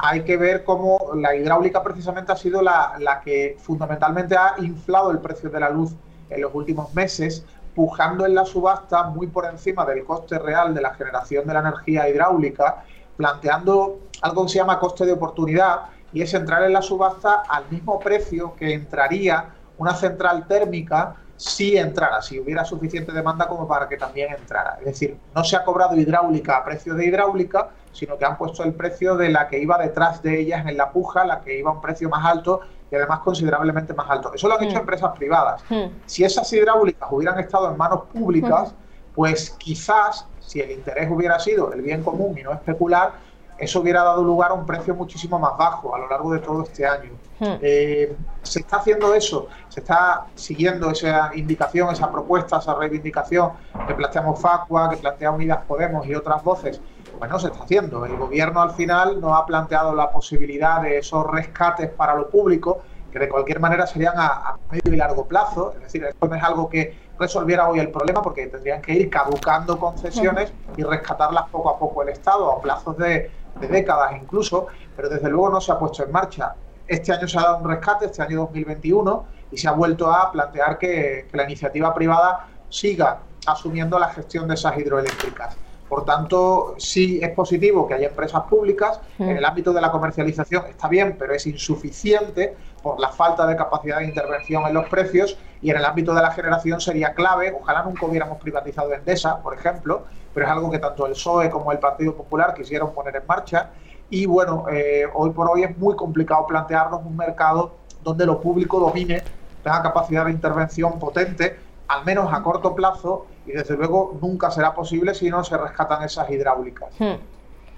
Hay 0.00 0.24
que 0.24 0.36
ver 0.36 0.64
cómo 0.64 1.12
la 1.14 1.36
hidráulica 1.36 1.84
precisamente 1.84 2.32
ha 2.32 2.36
sido 2.36 2.60
la, 2.62 2.96
la 2.98 3.20
que 3.20 3.56
fundamentalmente 3.60 4.36
ha 4.36 4.56
inflado 4.58 5.12
el 5.12 5.20
precio 5.20 5.48
de 5.50 5.60
la 5.60 5.70
luz 5.70 5.94
en 6.30 6.40
los 6.40 6.52
últimos 6.52 6.92
meses 6.94 7.44
pujando 7.76 8.26
en 8.26 8.34
la 8.34 8.44
subasta 8.44 9.04
muy 9.04 9.28
por 9.28 9.44
encima 9.44 9.86
del 9.86 10.04
coste 10.04 10.40
real 10.40 10.74
de 10.74 10.80
la 10.80 10.92
generación 10.94 11.46
de 11.46 11.54
la 11.54 11.60
energía 11.60 12.08
hidráulica, 12.08 12.82
planteando 13.16 14.00
algo 14.22 14.46
que 14.46 14.48
se 14.48 14.58
llama 14.58 14.80
coste 14.80 15.06
de 15.06 15.12
oportunidad 15.12 15.82
y 16.12 16.22
es 16.22 16.34
entrar 16.34 16.64
en 16.64 16.72
la 16.72 16.82
subasta 16.82 17.44
al 17.48 17.70
mismo 17.70 18.00
precio 18.00 18.56
que 18.56 18.74
entraría 18.74 19.50
una 19.78 19.94
central 19.94 20.48
térmica 20.48 21.14
si 21.36 21.76
entrara, 21.76 22.22
si 22.22 22.40
hubiera 22.40 22.64
suficiente 22.64 23.12
demanda 23.12 23.46
como 23.46 23.68
para 23.68 23.88
que 23.88 23.96
también 23.96 24.32
entrara. 24.32 24.76
Es 24.80 24.86
decir, 24.86 25.16
no 25.34 25.44
se 25.44 25.56
ha 25.56 25.64
cobrado 25.64 25.96
hidráulica 25.96 26.58
a 26.58 26.64
precio 26.64 26.94
de 26.94 27.06
hidráulica, 27.06 27.70
sino 27.92 28.18
que 28.18 28.24
han 28.24 28.36
puesto 28.36 28.62
el 28.62 28.74
precio 28.74 29.16
de 29.16 29.30
la 29.30 29.48
que 29.48 29.58
iba 29.58 29.78
detrás 29.78 30.22
de 30.22 30.40
ellas 30.40 30.66
en 30.66 30.76
la 30.76 30.90
puja, 30.90 31.24
la 31.24 31.40
que 31.40 31.58
iba 31.58 31.70
a 31.70 31.74
un 31.74 31.80
precio 31.80 32.08
más 32.08 32.24
alto 32.24 32.60
y 32.90 32.94
además 32.94 33.20
considerablemente 33.20 33.94
más 33.94 34.08
alto. 34.08 34.32
Eso 34.34 34.48
lo 34.48 34.56
han 34.56 34.64
hecho 34.64 34.76
mm. 34.76 34.80
empresas 34.80 35.16
privadas. 35.16 35.62
Mm. 35.68 35.86
Si 36.06 36.24
esas 36.24 36.50
hidráulicas 36.52 37.08
hubieran 37.10 37.38
estado 37.38 37.70
en 37.70 37.76
manos 37.76 38.04
públicas, 38.12 38.72
mm. 38.72 39.14
pues 39.14 39.50
quizás, 39.58 40.26
si 40.40 40.60
el 40.60 40.70
interés 40.70 41.10
hubiera 41.10 41.38
sido 41.38 41.72
el 41.72 41.82
bien 41.82 42.02
común 42.02 42.36
y 42.38 42.42
no 42.42 42.52
especular, 42.52 43.12
eso 43.58 43.80
hubiera 43.80 44.02
dado 44.02 44.22
lugar 44.22 44.50
a 44.50 44.54
un 44.54 44.66
precio 44.66 44.94
muchísimo 44.94 45.38
más 45.38 45.56
bajo 45.56 45.94
a 45.94 45.98
lo 45.98 46.08
largo 46.08 46.32
de 46.32 46.40
todo 46.40 46.62
este 46.62 46.86
año. 46.86 47.10
Eh, 47.40 48.16
se 48.42 48.60
está 48.60 48.78
haciendo 48.78 49.14
eso, 49.14 49.48
se 49.68 49.80
está 49.80 50.26
siguiendo 50.34 50.90
esa 50.90 51.30
indicación, 51.34 51.90
esa 51.90 52.10
propuesta, 52.10 52.58
esa 52.58 52.74
reivindicación 52.74 53.52
que 53.86 53.94
planteamos 53.94 54.40
Facua, 54.40 54.88
que 54.90 54.96
plantea 54.96 55.30
Unidas 55.30 55.64
Podemos 55.66 56.06
y 56.06 56.14
otras 56.14 56.42
voces 56.42 56.80
bueno, 57.18 57.38
se 57.38 57.48
está 57.48 57.64
haciendo. 57.64 58.04
El 58.04 58.16
gobierno 58.16 58.60
al 58.60 58.72
final 58.72 59.20
no 59.20 59.34
ha 59.34 59.46
planteado 59.46 59.94
la 59.94 60.10
posibilidad 60.10 60.82
de 60.82 60.98
esos 60.98 61.26
rescates 61.26 61.90
para 61.90 62.14
lo 62.14 62.28
público, 62.28 62.82
que 63.12 63.18
de 63.18 63.28
cualquier 63.28 63.60
manera 63.60 63.86
serían 63.86 64.14
a, 64.16 64.56
medio 64.70 64.92
y 64.92 64.96
largo 64.96 65.26
plazo. 65.26 65.72
Es 65.74 65.80
decir, 65.80 66.04
esto 66.04 66.28
no 66.28 66.34
es 66.34 66.42
algo 66.42 66.68
que 66.68 67.06
resolviera 67.18 67.68
hoy 67.68 67.78
el 67.78 67.90
problema 67.90 68.20
porque 68.20 68.46
tendrían 68.46 68.82
que 68.82 68.92
ir 68.92 69.08
caducando 69.08 69.78
concesiones 69.78 70.52
y 70.76 70.82
rescatarlas 70.82 71.48
poco 71.48 71.70
a 71.70 71.78
poco 71.78 72.02
el 72.02 72.10
Estado, 72.10 72.52
a 72.52 72.60
plazos 72.60 72.98
de, 72.98 73.30
décadas 73.60 74.12
incluso, 74.20 74.66
pero 74.94 75.08
desde 75.08 75.28
luego 75.28 75.50
no 75.50 75.60
se 75.60 75.72
ha 75.72 75.78
puesto 75.78 76.04
en 76.04 76.12
marcha. 76.12 76.54
Este 76.86 77.12
año 77.12 77.26
se 77.26 77.38
ha 77.38 77.42
dado 77.42 77.58
un 77.58 77.68
rescate, 77.68 78.06
este 78.06 78.22
año 78.22 78.40
2021, 78.40 79.24
y 79.50 79.56
se 79.56 79.68
ha 79.68 79.72
vuelto 79.72 80.10
a 80.10 80.30
plantear 80.30 80.78
que 80.78 81.26
la 81.32 81.44
iniciativa 81.44 81.92
privada 81.94 82.48
siga 82.68 83.18
asumiendo 83.46 83.98
la 83.98 84.08
gestión 84.08 84.48
de 84.48 84.54
esas 84.54 84.76
hidroeléctricas. 84.76 85.56
Por 85.88 86.04
tanto, 86.04 86.74
sí 86.78 87.20
es 87.22 87.30
positivo 87.30 87.86
que 87.86 87.94
haya 87.94 88.08
empresas 88.08 88.42
públicas. 88.42 89.00
En 89.18 89.36
el 89.36 89.44
ámbito 89.44 89.72
de 89.72 89.80
la 89.80 89.92
comercialización 89.92 90.64
está 90.66 90.88
bien, 90.88 91.16
pero 91.16 91.32
es 91.32 91.46
insuficiente 91.46 92.56
por 92.82 92.98
la 92.98 93.10
falta 93.10 93.46
de 93.46 93.54
capacidad 93.54 93.98
de 93.98 94.06
intervención 94.06 94.66
en 94.66 94.74
los 94.74 94.88
precios. 94.88 95.38
Y 95.62 95.70
en 95.70 95.76
el 95.76 95.84
ámbito 95.84 96.12
de 96.12 96.22
la 96.22 96.32
generación 96.32 96.80
sería 96.80 97.14
clave. 97.14 97.56
Ojalá 97.60 97.84
nunca 97.84 98.04
hubiéramos 98.04 98.38
privatizado 98.38 98.92
Endesa, 98.92 99.40
por 99.40 99.54
ejemplo, 99.54 100.04
pero 100.36 100.48
es 100.48 100.52
algo 100.52 100.70
que 100.70 100.78
tanto 100.78 101.06
el 101.06 101.12
PSOE 101.12 101.48
como 101.48 101.72
el 101.72 101.78
Partido 101.78 102.14
Popular 102.14 102.52
quisieron 102.52 102.92
poner 102.92 103.16
en 103.16 103.26
marcha. 103.26 103.70
Y 104.10 104.26
bueno, 104.26 104.66
eh, 104.70 105.06
hoy 105.14 105.30
por 105.30 105.48
hoy 105.48 105.62
es 105.62 105.78
muy 105.78 105.96
complicado 105.96 106.46
plantearnos 106.46 107.00
un 107.06 107.16
mercado 107.16 107.76
donde 108.04 108.26
lo 108.26 108.38
público 108.38 108.78
domine, 108.78 109.22
tenga 109.64 109.80
capacidad 109.80 110.26
de 110.26 110.32
intervención 110.32 110.98
potente, 110.98 111.58
al 111.88 112.04
menos 112.04 112.30
a 112.34 112.42
corto 112.42 112.74
plazo 112.74 113.24
y 113.46 113.52
desde 113.52 113.78
luego 113.78 114.18
nunca 114.20 114.50
será 114.50 114.74
posible 114.74 115.14
si 115.14 115.30
no 115.30 115.42
se 115.42 115.56
rescatan 115.56 116.02
esas 116.02 116.28
hidráulicas. 116.28 116.90
Hmm. 116.98 117.14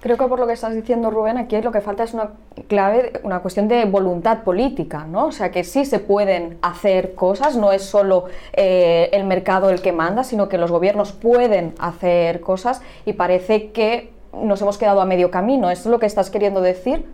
Creo 0.01 0.17
que 0.17 0.27
por 0.27 0.39
lo 0.39 0.47
que 0.47 0.53
estás 0.53 0.73
diciendo, 0.73 1.11
Rubén, 1.11 1.37
aquí 1.37 1.61
lo 1.61 1.73
que 1.73 1.81
falta 1.81 2.03
es 2.03 2.13
una 2.13 2.31
clave, 2.69 3.19
una 3.23 3.39
cuestión 3.39 3.67
de 3.67 3.83
voluntad 3.83 4.43
política, 4.43 5.05
¿no? 5.05 5.25
O 5.25 5.31
sea, 5.33 5.51
que 5.51 5.65
sí 5.65 5.83
se 5.83 5.99
pueden 5.99 6.57
hacer 6.61 7.15
cosas, 7.15 7.57
no 7.57 7.73
es 7.73 7.83
solo 7.83 8.25
eh, 8.53 9.09
el 9.11 9.25
mercado 9.25 9.69
el 9.69 9.81
que 9.81 9.91
manda, 9.91 10.23
sino 10.23 10.47
que 10.47 10.57
los 10.57 10.71
gobiernos 10.71 11.11
pueden 11.11 11.75
hacer 11.79 12.39
cosas 12.39 12.81
y 13.05 13.13
parece 13.13 13.71
que 13.71 14.13
nos 14.31 14.61
hemos 14.61 14.77
quedado 14.77 15.01
a 15.01 15.05
medio 15.05 15.31
camino. 15.31 15.69
¿Esto 15.69 15.89
es 15.89 15.91
lo 15.91 15.99
que 15.99 16.05
estás 16.05 16.29
queriendo 16.29 16.61
decir? 16.61 17.05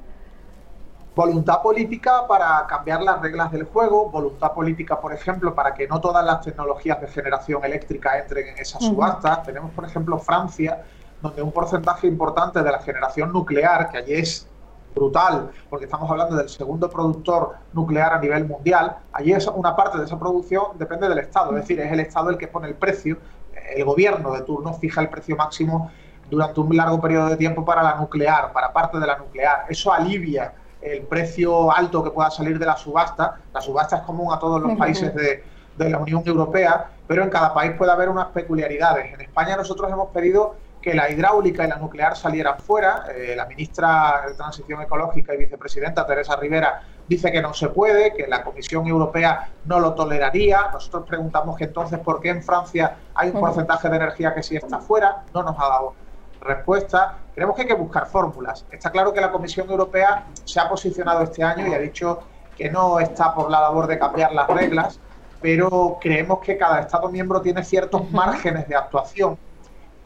voluntad 1.15 1.61
política 1.61 2.27
para 2.27 2.67
cambiar 2.67 3.01
las 3.01 3.21
reglas 3.21 3.51
del 3.51 3.63
juego, 3.63 4.09
voluntad 4.09 4.51
política, 4.51 4.99
por 4.99 5.13
ejemplo, 5.13 5.55
para 5.55 5.73
que 5.73 5.87
no 5.87 6.01
todas 6.01 6.25
las 6.25 6.41
tecnologías 6.41 6.99
de 6.99 7.07
generación 7.07 7.63
eléctrica 7.63 8.19
entren 8.19 8.49
en 8.49 8.57
esas 8.57 8.83
subastas. 8.83 9.43
Tenemos, 9.43 9.71
por 9.71 9.85
ejemplo, 9.85 10.19
Francia, 10.19 10.83
donde 11.25 11.41
un 11.41 11.51
porcentaje 11.51 12.07
importante 12.07 12.61
de 12.61 12.71
la 12.71 12.79
generación 12.79 13.31
nuclear, 13.33 13.89
que 13.89 13.97
allí 13.97 14.13
es 14.13 14.47
brutal, 14.93 15.51
porque 15.69 15.85
estamos 15.85 16.09
hablando 16.09 16.35
del 16.35 16.47
segundo 16.47 16.89
productor 16.89 17.55
nuclear 17.73 18.13
a 18.13 18.19
nivel 18.19 18.45
mundial, 18.45 18.95
allí 19.11 19.33
es 19.33 19.45
una 19.47 19.75
parte 19.75 19.97
de 19.97 20.05
esa 20.05 20.17
producción 20.17 20.77
depende 20.77 21.09
del 21.09 21.19
Estado, 21.19 21.49
es 21.51 21.63
decir, 21.63 21.79
es 21.81 21.91
el 21.91 21.99
Estado 21.99 22.29
el 22.29 22.37
que 22.37 22.47
pone 22.47 22.67
el 22.67 22.75
precio, 22.75 23.17
el 23.75 23.83
gobierno 23.83 24.31
de 24.33 24.41
turno 24.41 24.73
fija 24.73 25.01
el 25.01 25.09
precio 25.09 25.35
máximo 25.35 25.91
durante 26.29 26.59
un 26.59 26.75
largo 26.75 27.01
periodo 27.01 27.29
de 27.29 27.37
tiempo 27.37 27.65
para 27.65 27.83
la 27.83 27.95
nuclear, 27.95 28.53
para 28.53 28.71
parte 28.71 28.99
de 28.99 29.07
la 29.07 29.17
nuclear. 29.17 29.65
Eso 29.69 29.91
alivia 29.91 30.53
el 30.81 31.01
precio 31.01 31.71
alto 31.71 32.03
que 32.03 32.11
pueda 32.11 32.29
salir 32.29 32.57
de 32.59 32.65
la 32.65 32.77
subasta. 32.77 33.39
La 33.53 33.61
subasta 33.61 33.97
es 33.97 34.01
común 34.03 34.31
a 34.33 34.39
todos 34.39 34.61
los 34.61 34.77
países 34.77 35.13
de, 35.15 35.43
de 35.77 35.89
la 35.89 35.97
Unión 35.97 36.23
Europea, 36.25 36.89
pero 37.07 37.23
en 37.23 37.29
cada 37.29 37.53
país 37.53 37.73
puede 37.77 37.91
haber 37.91 38.09
unas 38.09 38.27
peculiaridades. 38.27 39.13
En 39.13 39.21
España 39.21 39.55
nosotros 39.55 39.91
hemos 39.91 40.09
pedido 40.09 40.55
que 40.85 40.93
la 40.93 41.09
hidráulica 41.09 41.65
y 41.65 41.67
la 41.67 41.77
nuclear 41.77 42.15
salieran 42.15 42.59
fuera. 42.59 43.05
Eh, 43.09 43.33
la 43.35 43.47
ministra 43.47 44.23
de 44.27 44.35
Transición 44.35 44.83
Ecológica 44.83 45.33
y 45.33 45.37
vicepresidenta 45.37 46.05
Teresa 46.05 46.35
Rivera 46.35 46.83
dice 47.07 47.31
que 47.31 47.41
no 47.41 47.55
se 47.55 47.69
puede, 47.69 48.13
que 48.13 48.27
la 48.27 48.43
Comisión 48.43 48.85
Europea 48.85 49.49
no 49.65 49.79
lo 49.79 49.95
toleraría. 49.95 50.69
Nosotros 50.71 51.05
preguntamos 51.07 51.57
que 51.57 51.63
entonces 51.63 51.97
por 51.97 52.21
qué 52.21 52.29
en 52.29 52.43
Francia 52.43 52.97
hay 53.15 53.31
un 53.31 53.39
porcentaje 53.39 53.89
de 53.89 53.95
energía 53.95 54.35
que 54.35 54.43
sí 54.43 54.57
está 54.57 54.77
fuera. 54.77 55.23
No 55.33 55.41
nos 55.41 55.57
ha 55.57 55.67
dado 55.69 55.95
respuesta. 56.39 57.17
Creemos 57.33 57.55
que 57.55 57.63
hay 57.63 57.67
que 57.67 57.73
buscar 57.73 58.05
fórmulas. 58.05 58.63
Está 58.69 58.91
claro 58.91 59.11
que 59.11 59.21
la 59.21 59.31
Comisión 59.31 59.67
Europea 59.67 60.27
se 60.43 60.59
ha 60.59 60.69
posicionado 60.69 61.23
este 61.23 61.41
año 61.43 61.65
y 61.65 61.73
ha 61.73 61.79
dicho 61.79 62.19
que 62.55 62.69
no 62.69 62.99
está 62.99 63.33
por 63.33 63.49
la 63.49 63.59
labor 63.59 63.87
de 63.87 63.97
cambiar 63.97 64.33
las 64.33 64.47
reglas, 64.47 64.99
pero 65.41 65.97
creemos 65.99 66.41
que 66.41 66.59
cada 66.59 66.81
Estado 66.81 67.09
miembro 67.09 67.41
tiene 67.41 67.63
ciertos 67.63 68.11
márgenes 68.11 68.67
de 68.67 68.75
actuación 68.75 69.35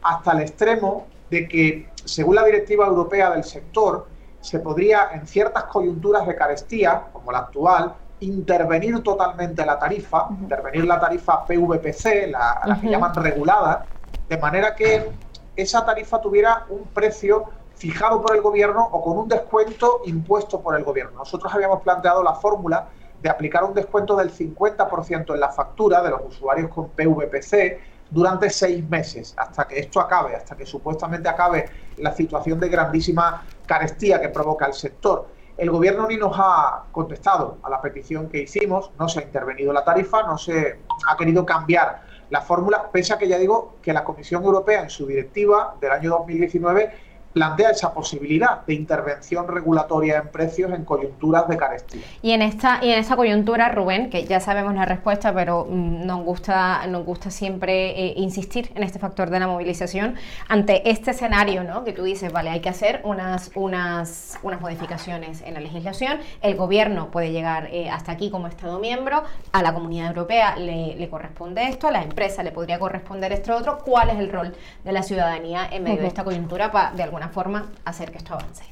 hasta 0.01 0.31
el 0.33 0.41
extremo 0.41 1.07
de 1.29 1.47
que, 1.47 1.89
según 2.05 2.35
la 2.35 2.43
directiva 2.43 2.87
europea 2.87 3.31
del 3.31 3.43
sector, 3.43 4.07
se 4.41 4.59
podría, 4.59 5.09
en 5.13 5.27
ciertas 5.27 5.65
coyunturas 5.65 6.25
de 6.25 6.35
carestía, 6.35 7.03
como 7.11 7.31
la 7.31 7.39
actual, 7.39 7.93
intervenir 8.21 9.01
totalmente 9.03 9.65
la 9.65 9.77
tarifa, 9.77 10.27
intervenir 10.29 10.85
la 10.85 10.99
tarifa 10.99 11.45
PVPC, 11.45 12.29
la, 12.29 12.79
que 12.81 12.89
llaman 12.89 13.13
regulada, 13.15 13.85
de 14.27 14.37
manera 14.37 14.75
que 14.75 15.09
esa 15.55 15.85
tarifa 15.85 16.21
tuviera 16.21 16.65
un 16.69 16.83
precio 16.85 17.45
fijado 17.75 18.21
por 18.21 18.35
el 18.35 18.41
gobierno 18.41 18.87
o 18.91 19.01
con 19.01 19.17
un 19.17 19.27
descuento 19.27 20.01
impuesto 20.05 20.61
por 20.61 20.75
el 20.75 20.83
gobierno. 20.83 21.19
Nosotros 21.19 21.53
habíamos 21.53 21.81
planteado 21.81 22.23
la 22.23 22.33
fórmula 22.33 22.89
de 23.21 23.29
aplicar 23.29 23.63
un 23.63 23.73
descuento 23.73 24.15
del 24.15 24.31
50% 24.31 25.33
en 25.33 25.39
la 25.39 25.49
factura 25.49 26.01
de 26.01 26.09
los 26.09 26.21
usuarios 26.25 26.69
con 26.69 26.89
PVPC 26.89 27.79
durante 28.09 28.49
seis 28.49 28.87
meses, 28.89 29.33
hasta 29.37 29.67
que 29.67 29.79
esto 29.79 29.99
acabe, 29.99 30.35
hasta 30.35 30.55
que 30.55 30.65
supuestamente 30.65 31.29
acabe 31.29 31.69
la 31.97 32.13
situación 32.13 32.59
de 32.59 32.69
grandísima 32.69 33.45
carestía 33.65 34.19
que 34.19 34.29
provoca 34.29 34.65
el 34.65 34.73
sector. 34.73 35.27
El 35.57 35.69
gobierno 35.71 36.07
ni 36.07 36.15
nos 36.15 36.35
ha 36.37 36.85
contestado 36.91 37.57
a 37.63 37.69
la 37.69 37.81
petición 37.81 38.29
que 38.29 38.43
hicimos, 38.43 38.91
no 38.97 39.09
se 39.09 39.19
ha 39.19 39.23
intervenido 39.23 39.73
la 39.73 39.83
tarifa, 39.83 40.23
no 40.23 40.37
se 40.37 40.79
ha 41.07 41.17
querido 41.17 41.45
cambiar 41.45 42.01
la 42.29 42.41
fórmula, 42.41 42.89
pese 42.91 43.13
a 43.13 43.17
que 43.17 43.27
ya 43.27 43.37
digo 43.37 43.75
que 43.81 43.91
la 43.91 44.03
Comisión 44.03 44.43
Europea 44.43 44.83
en 44.83 44.89
su 44.89 45.05
directiva 45.05 45.75
del 45.81 45.91
año 45.91 46.11
2019 46.11 47.08
plantea 47.33 47.69
esa 47.71 47.93
posibilidad 47.93 48.65
de 48.65 48.73
intervención 48.73 49.47
regulatoria 49.47 50.17
en 50.17 50.29
precios 50.29 50.71
en 50.71 50.83
coyunturas 50.83 51.47
de 51.47 51.57
carestía. 51.57 52.01
Y 52.21 52.31
en 52.31 52.41
esta 52.41 52.79
y 52.81 52.91
en 52.91 52.99
esa 52.99 53.15
coyuntura, 53.15 53.69
Rubén, 53.69 54.09
que 54.09 54.25
ya 54.25 54.39
sabemos 54.39 54.73
la 54.73 54.85
respuesta, 54.85 55.33
pero 55.33 55.67
mm, 55.69 56.05
nos 56.05 56.23
gusta 56.23 56.87
nos 56.87 57.05
gusta 57.05 57.29
siempre 57.29 57.91
eh, 57.91 58.13
insistir 58.17 58.71
en 58.75 58.83
este 58.83 58.99
factor 58.99 59.29
de 59.29 59.39
la 59.39 59.47
movilización 59.47 60.15
ante 60.47 60.89
este 60.89 61.11
escenario, 61.11 61.63
¿no? 61.63 61.83
Que 61.83 61.93
tú 61.93 62.03
dices, 62.03 62.31
vale, 62.31 62.49
hay 62.49 62.61
que 62.61 62.69
hacer 62.69 63.01
unas 63.03 63.51
unas 63.55 64.39
unas 64.41 64.61
modificaciones 64.61 65.41
en 65.41 65.53
la 65.53 65.59
legislación. 65.59 66.19
El 66.41 66.55
gobierno 66.55 67.11
puede 67.11 67.31
llegar 67.31 67.67
eh, 67.71 67.89
hasta 67.89 68.11
aquí 68.11 68.31
como 68.31 68.47
Estado 68.47 68.79
miembro, 68.79 69.23
a 69.51 69.61
la 69.61 69.73
Comunidad 69.73 70.07
Europea 70.07 70.55
le, 70.55 71.09
corresponde 71.09 71.67
esto, 71.67 71.87
a 71.87 71.91
la 71.91 72.03
empresa 72.03 72.43
le 72.43 72.51
podría 72.51 72.79
corresponder 72.79 73.31
esto 73.31 73.55
otro. 73.55 73.79
¿Cuál 73.79 74.09
es 74.09 74.19
el 74.19 74.31
rol 74.31 74.55
de 74.83 74.91
la 74.91 75.03
ciudadanía 75.03 75.67
en 75.71 75.83
medio 75.83 76.01
de 76.01 76.07
esta 76.07 76.23
coyuntura 76.23 76.71
para 76.71 76.91
de 76.91 77.03
alguna 77.03 77.18
forma 77.27 77.69
hacer 77.83 78.11
que 78.11 78.19
esto 78.19 78.35
avance? 78.35 78.63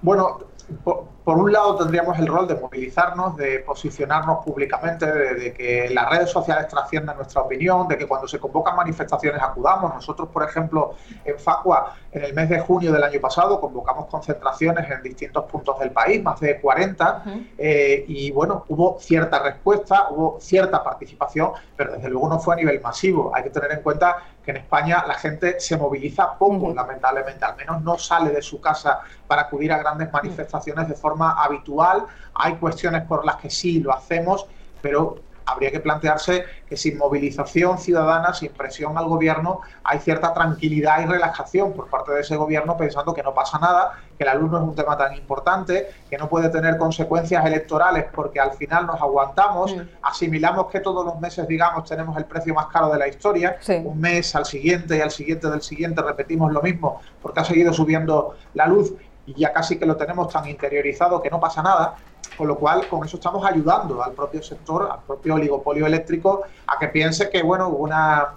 Bueno, 0.00 0.38
por, 0.82 1.38
un 1.38 1.52
lado 1.52 1.76
tendríamos 1.76 2.18
el 2.18 2.26
rol 2.26 2.46
de 2.46 2.54
movilizarnos, 2.54 3.36
de 3.36 3.60
posicionarnos 3.60 4.44
públicamente, 4.44 5.06
de, 5.06 5.52
que 5.52 5.90
las 5.90 6.10
redes 6.10 6.30
sociales 6.30 6.68
trasciendan 6.68 7.16
nuestra 7.16 7.42
opinión, 7.42 7.88
de 7.88 7.96
que 7.96 8.06
cuando 8.06 8.28
se 8.28 8.38
convocan 8.38 8.76
manifestaciones 8.76 9.42
acudamos. 9.42 9.94
Nosotros, 9.94 10.28
por 10.28 10.42
ejemplo, 10.42 10.94
en 11.24 11.38
Facua, 11.38 11.96
en 12.12 12.24
el 12.24 12.34
mes 12.34 12.48
de 12.48 12.60
junio 12.60 12.92
del 12.92 13.02
año 13.02 13.20
pasado, 13.20 13.60
convocamos 13.60 14.06
concentraciones 14.06 14.90
en 14.90 15.02
distintos 15.02 15.44
puntos 15.46 15.78
del 15.78 15.90
país, 15.90 16.22
más 16.22 16.40
de 16.40 16.60
40, 16.60 17.24
eh, 17.58 18.04
y 18.06 18.30
bueno, 18.30 18.64
hubo 18.68 18.98
cierta 19.00 19.38
respuesta, 19.40 20.08
hubo 20.10 20.38
cierta 20.40 20.82
participación, 20.82 21.52
pero 21.76 21.92
desde 21.92 22.08
luego 22.08 22.28
no 22.28 22.38
fue 22.38 22.54
a 22.54 22.56
nivel 22.56 22.80
masivo. 22.80 23.32
Hay 23.34 23.44
que 23.44 23.50
tener 23.50 23.72
en 23.72 23.82
cuenta 23.82 24.16
que 24.44 24.50
en 24.50 24.58
España 24.58 25.04
la 25.06 25.14
gente 25.14 25.58
se 25.58 25.76
moviliza 25.76 26.38
poco, 26.38 26.72
lamentablemente, 26.74 27.44
al 27.44 27.56
menos 27.56 27.82
no 27.82 27.98
sale 27.98 28.30
de 28.30 28.42
su 28.42 28.60
casa 28.60 29.00
para 29.26 29.42
acudir 29.42 29.72
a 29.72 29.78
grandes 29.78 30.12
manifestaciones 30.12 30.53
de 30.64 30.94
forma 30.94 31.32
habitual. 31.42 32.06
Hay 32.34 32.56
cuestiones 32.56 33.02
por 33.02 33.24
las 33.24 33.36
que 33.36 33.50
sí 33.50 33.80
lo 33.80 33.92
hacemos, 33.92 34.46
pero 34.80 35.18
habría 35.46 35.70
que 35.70 35.80
plantearse 35.80 36.44
que 36.68 36.76
sin 36.76 36.96
movilización 36.98 37.78
ciudadana, 37.78 38.32
sin 38.34 38.50
presión 38.52 38.96
al 38.96 39.06
gobierno, 39.06 39.60
hay 39.82 39.98
cierta 39.98 40.32
tranquilidad 40.32 41.02
y 41.02 41.06
relajación 41.06 41.72
por 41.72 41.88
parte 41.88 42.12
de 42.12 42.20
ese 42.20 42.36
gobierno 42.36 42.76
pensando 42.76 43.12
que 43.12 43.22
no 43.22 43.34
pasa 43.34 43.58
nada, 43.58 43.98
que 44.18 44.24
la 44.24 44.34
luz 44.34 44.50
no 44.50 44.58
es 44.58 44.64
un 44.64 44.74
tema 44.74 44.96
tan 44.96 45.14
importante, 45.14 45.90
que 46.08 46.16
no 46.16 46.28
puede 46.28 46.48
tener 46.48 46.78
consecuencias 46.78 47.44
electorales 47.44 48.06
porque 48.14 48.40
al 48.40 48.52
final 48.52 48.86
nos 48.86 49.00
aguantamos, 49.00 49.74
asimilamos 50.02 50.68
que 50.68 50.80
todos 50.80 51.04
los 51.04 51.20
meses, 51.20 51.46
digamos, 51.46 51.88
tenemos 51.88 52.16
el 52.16 52.24
precio 52.24 52.54
más 52.54 52.66
caro 52.66 52.90
de 52.90 52.98
la 52.98 53.08
historia, 53.08 53.58
un 53.84 54.00
mes 54.00 54.34
al 54.34 54.46
siguiente 54.46 54.96
y 54.96 55.00
al 55.00 55.10
siguiente 55.10 55.50
del 55.50 55.62
siguiente 55.62 56.02
repetimos 56.02 56.52
lo 56.52 56.62
mismo 56.62 57.00
porque 57.20 57.40
ha 57.40 57.44
seguido 57.44 57.72
subiendo 57.72 58.36
la 58.54 58.66
luz 58.66 58.94
y 59.26 59.34
ya 59.34 59.52
casi 59.52 59.78
que 59.78 59.86
lo 59.86 59.96
tenemos 59.96 60.32
tan 60.32 60.48
interiorizado 60.48 61.22
que 61.22 61.30
no 61.30 61.40
pasa 61.40 61.62
nada, 61.62 61.96
con 62.36 62.48
lo 62.48 62.56
cual 62.56 62.86
con 62.88 63.04
eso 63.04 63.16
estamos 63.16 63.44
ayudando 63.44 64.02
al 64.02 64.12
propio 64.12 64.42
sector, 64.42 64.88
al 64.90 65.00
propio 65.00 65.34
oligopolio 65.34 65.86
eléctrico, 65.86 66.42
a 66.66 66.78
que 66.78 66.88
piense 66.88 67.30
que 67.30 67.42
bueno, 67.42 67.68
una, 67.68 68.34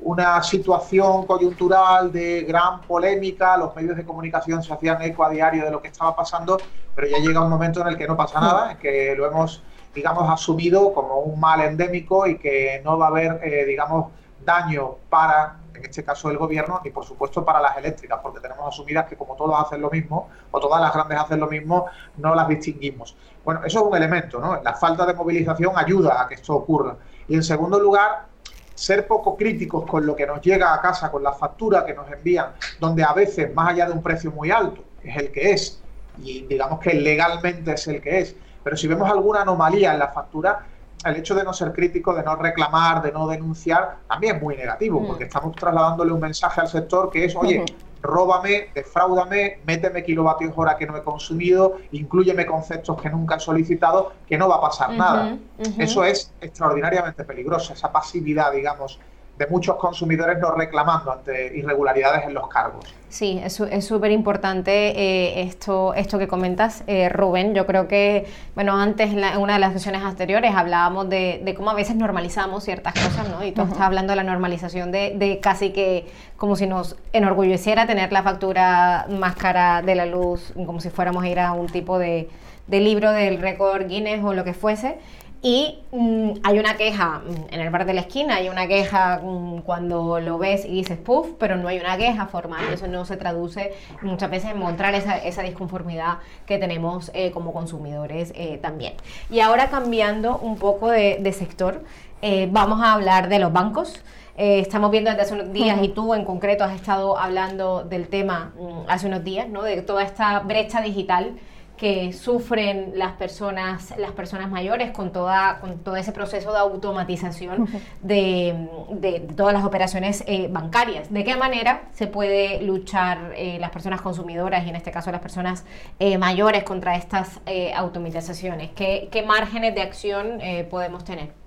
una 0.00 0.42
situación 0.42 1.26
coyuntural 1.26 2.12
de 2.12 2.42
gran 2.42 2.82
polémica, 2.82 3.56
los 3.56 3.74
medios 3.74 3.96
de 3.96 4.04
comunicación 4.04 4.62
se 4.62 4.72
hacían 4.72 5.02
eco 5.02 5.24
a 5.24 5.30
diario 5.30 5.64
de 5.64 5.70
lo 5.70 5.82
que 5.82 5.88
estaba 5.88 6.14
pasando, 6.14 6.58
pero 6.94 7.08
ya 7.08 7.18
llega 7.18 7.40
un 7.40 7.50
momento 7.50 7.80
en 7.80 7.88
el 7.88 7.96
que 7.96 8.06
no 8.06 8.16
pasa 8.16 8.40
nada, 8.40 8.72
en 8.72 8.78
que 8.78 9.14
lo 9.16 9.26
hemos, 9.26 9.62
digamos, 9.94 10.30
asumido 10.30 10.92
como 10.92 11.20
un 11.20 11.40
mal 11.40 11.60
endémico 11.60 12.26
y 12.26 12.38
que 12.38 12.80
no 12.84 12.98
va 12.98 13.06
a 13.06 13.08
haber, 13.08 13.40
eh, 13.42 13.64
digamos, 13.64 14.12
daño 14.44 14.96
para 15.08 15.56
en 15.74 15.84
este 15.84 16.04
caso 16.04 16.30
el 16.30 16.38
gobierno, 16.38 16.80
y 16.84 16.90
por 16.90 17.04
supuesto 17.04 17.44
para 17.44 17.60
las 17.60 17.76
eléctricas, 17.76 18.20
porque 18.22 18.40
tenemos 18.40 18.66
asumidas 18.66 19.06
que 19.06 19.16
como 19.16 19.34
todas 19.34 19.66
hacen 19.66 19.80
lo 19.80 19.90
mismo, 19.90 20.28
o 20.50 20.60
todas 20.60 20.80
las 20.80 20.92
grandes 20.92 21.18
hacen 21.18 21.40
lo 21.40 21.48
mismo, 21.48 21.86
no 22.16 22.34
las 22.34 22.48
distinguimos. 22.48 23.16
Bueno, 23.44 23.60
eso 23.64 23.80
es 23.80 23.86
un 23.86 23.96
elemento, 23.96 24.38
¿no? 24.38 24.60
La 24.62 24.74
falta 24.74 25.04
de 25.04 25.14
movilización 25.14 25.72
ayuda 25.76 26.22
a 26.22 26.28
que 26.28 26.34
esto 26.34 26.54
ocurra. 26.54 26.96
Y 27.28 27.34
en 27.34 27.42
segundo 27.42 27.78
lugar, 27.78 28.26
ser 28.74 29.06
poco 29.06 29.36
críticos 29.36 29.84
con 29.86 30.04
lo 30.06 30.16
que 30.16 30.26
nos 30.26 30.40
llega 30.40 30.74
a 30.74 30.80
casa, 30.80 31.10
con 31.10 31.22
la 31.22 31.32
factura 31.32 31.84
que 31.84 31.94
nos 31.94 32.10
envían, 32.10 32.52
donde 32.80 33.04
a 33.04 33.12
veces, 33.12 33.52
más 33.54 33.70
allá 33.70 33.86
de 33.86 33.92
un 33.92 34.02
precio 34.02 34.30
muy 34.30 34.50
alto, 34.50 34.82
es 35.02 35.16
el 35.16 35.32
que 35.32 35.52
es, 35.52 35.80
y 36.18 36.42
digamos 36.46 36.80
que 36.80 36.94
legalmente 36.94 37.72
es 37.72 37.86
el 37.88 38.00
que 38.00 38.20
es, 38.20 38.36
pero 38.62 38.76
si 38.76 38.88
vemos 38.88 39.10
alguna 39.10 39.42
anomalía 39.42 39.92
en 39.92 39.98
la 39.98 40.08
factura, 40.08 40.66
el 41.04 41.16
hecho 41.16 41.34
de 41.34 41.44
no 41.44 41.52
ser 41.52 41.72
crítico, 41.72 42.14
de 42.14 42.22
no 42.22 42.36
reclamar, 42.36 43.02
de 43.02 43.12
no 43.12 43.26
denunciar, 43.26 43.98
también 44.08 44.36
es 44.36 44.42
muy 44.42 44.56
negativo, 44.56 45.00
mm. 45.00 45.06
porque 45.06 45.24
estamos 45.24 45.54
trasladándole 45.56 46.12
un 46.12 46.20
mensaje 46.20 46.60
al 46.60 46.68
sector 46.68 47.10
que 47.10 47.24
es, 47.24 47.36
oye, 47.36 47.64
róbame, 48.04 48.68
defraudame, 48.74 49.60
méteme 49.66 50.04
kilovatios 50.04 50.52
hora 50.56 50.76
que 50.76 50.86
no 50.86 50.96
he 50.96 51.02
consumido, 51.02 51.78
incluyeme 51.92 52.44
conceptos 52.44 53.00
que 53.00 53.08
nunca 53.08 53.36
he 53.36 53.40
solicitado, 53.40 54.12
que 54.26 54.36
no 54.36 54.48
va 54.48 54.56
a 54.56 54.60
pasar 54.60 54.92
nada. 54.92 55.38
Eso 55.78 56.04
es 56.04 56.32
extraordinariamente 56.40 57.24
peligroso, 57.24 57.72
esa 57.72 57.90
pasividad, 57.90 58.52
digamos, 58.52 59.00
de 59.38 59.46
muchos 59.48 59.76
consumidores 59.76 60.38
no 60.38 60.52
reclamando 60.52 61.10
ante 61.10 61.56
irregularidades 61.56 62.24
en 62.24 62.34
los 62.34 62.48
cargos. 62.48 62.84
Sí, 63.08 63.40
es 63.44 63.84
súper 63.86 64.10
importante 64.10 64.72
eh, 64.72 65.42
esto, 65.42 65.94
esto 65.94 66.18
que 66.18 66.26
comentas, 66.26 66.82
eh, 66.88 67.08
Rubén. 67.08 67.54
Yo 67.54 67.64
creo 67.64 67.86
que, 67.86 68.26
bueno, 68.56 68.76
antes 68.76 69.12
en, 69.12 69.38
una 69.38 69.54
de 69.54 69.60
las 69.60 69.72
sesiones 69.72 70.02
anteriores 70.02 70.52
hablábamos 70.54 71.08
de, 71.08 71.54
cómo 71.56 71.70
a 71.70 71.74
veces 71.74 71.94
normalizamos 71.94 72.64
ciertas 72.64 72.94
cosas, 72.94 73.28
¿no? 73.28 73.44
Y 73.44 73.52
tú 73.52 73.62
estás 73.62 73.80
hablando 73.80 74.12
de 74.12 74.16
la 74.16 74.24
normalización 74.24 74.90
de, 74.90 75.38
casi 75.40 75.70
que 75.70 76.06
como 76.36 76.56
si 76.56 76.66
nos 76.66 76.96
enorgulleciera 77.12 77.86
tener 77.86 78.10
la 78.10 78.24
factura 78.24 79.06
más 79.08 79.36
cara 79.36 79.82
de 79.82 79.94
la 79.94 80.06
luz, 80.06 80.52
como 80.66 80.80
si 80.80 80.90
fuéramos 80.90 81.22
a 81.22 81.28
ir 81.28 81.38
a 81.38 81.52
un 81.52 81.68
tipo 81.68 82.00
de, 82.00 82.28
de 82.66 82.80
libro 82.80 83.12
del 83.12 83.40
récord 83.40 83.86
Guinness 83.86 84.24
o 84.24 84.34
lo 84.34 84.42
que 84.42 84.54
fuese. 84.54 84.98
Y 85.44 85.78
mm, 85.92 86.38
hay 86.42 86.58
una 86.58 86.78
queja 86.78 87.18
mm, 87.18 87.52
en 87.52 87.60
el 87.60 87.68
bar 87.68 87.84
de 87.84 87.92
la 87.92 88.00
esquina, 88.00 88.36
hay 88.36 88.48
una 88.48 88.66
queja 88.66 89.20
mm, 89.22 89.58
cuando 89.58 90.18
lo 90.18 90.38
ves 90.38 90.64
y 90.64 90.70
dices 90.70 90.96
puff, 90.96 91.32
pero 91.38 91.56
no 91.56 91.68
hay 91.68 91.78
una 91.78 91.98
queja 91.98 92.26
formal. 92.28 92.64
Eso 92.72 92.88
no 92.88 93.04
se 93.04 93.18
traduce 93.18 93.74
muchas 94.00 94.30
veces 94.30 94.52
en 94.52 94.58
mostrar 94.58 94.94
esa, 94.94 95.18
esa 95.18 95.42
disconformidad 95.42 96.20
que 96.46 96.56
tenemos 96.56 97.10
eh, 97.12 97.30
como 97.30 97.52
consumidores 97.52 98.32
eh, 98.34 98.58
también. 98.62 98.94
Y 99.28 99.40
ahora 99.40 99.68
cambiando 99.68 100.38
un 100.38 100.56
poco 100.56 100.88
de, 100.90 101.32
sector, 101.34 101.84
eh, 102.22 102.48
vamos 102.50 102.80
a 102.80 102.94
hablar 102.94 103.28
de 103.28 103.38
los 103.38 103.52
bancos. 103.52 104.02
estamos 104.38 104.90
viendo 104.90 105.10
desde 105.10 105.22
hace 105.24 105.34
unos 105.34 105.52
días 105.52 105.78
y 105.82 105.88
tú 105.88 106.14
en 106.14 106.24
concreto 106.24 106.64
has 106.64 106.74
estado 106.74 107.18
hablando 107.18 107.84
del 107.84 108.08
tema 108.08 108.54
hace 108.88 109.06
unos 109.08 109.22
días, 109.22 109.46
¿no? 109.46 109.62
de 109.62 109.82
toda 109.82 110.02
esta 110.02 110.40
brecha 110.40 110.80
digital 110.80 111.34
que 111.76 112.12
sufren 112.12 112.92
las 112.94 113.12
personas, 113.12 113.94
las 113.98 114.12
personas 114.12 114.50
mayores 114.50 114.92
con, 114.92 115.12
toda, 115.12 115.58
con 115.60 115.78
todo 115.78 115.96
ese 115.96 116.12
proceso 116.12 116.52
de 116.52 116.58
automatización 116.58 117.68
de, 118.02 119.26
todas 119.36 119.52
las 119.52 119.64
operaciones 119.64 120.24
eh, 120.26 120.48
bancarias. 120.50 121.12
¿De 121.12 121.24
qué 121.24 121.36
manera 121.36 121.88
se 121.92 122.06
puede 122.06 122.62
luchar 122.62 123.32
eh, 123.36 123.58
las 123.58 123.70
personas 123.70 124.00
consumidoras 124.00 124.64
y 124.66 124.68
en 124.68 124.76
este 124.76 124.90
caso 124.90 125.10
las 125.10 125.20
personas 125.20 125.64
eh, 125.98 126.18
mayores 126.18 126.64
contra 126.64 126.96
estas 126.96 127.40
automatizaciones? 127.76 128.70
¿Qué, 128.74 129.08
¿Qué, 129.10 129.22
márgenes 129.22 129.74
de 129.74 129.82
acción 129.82 130.40
podemos 130.70 131.04
tener? 131.04 131.43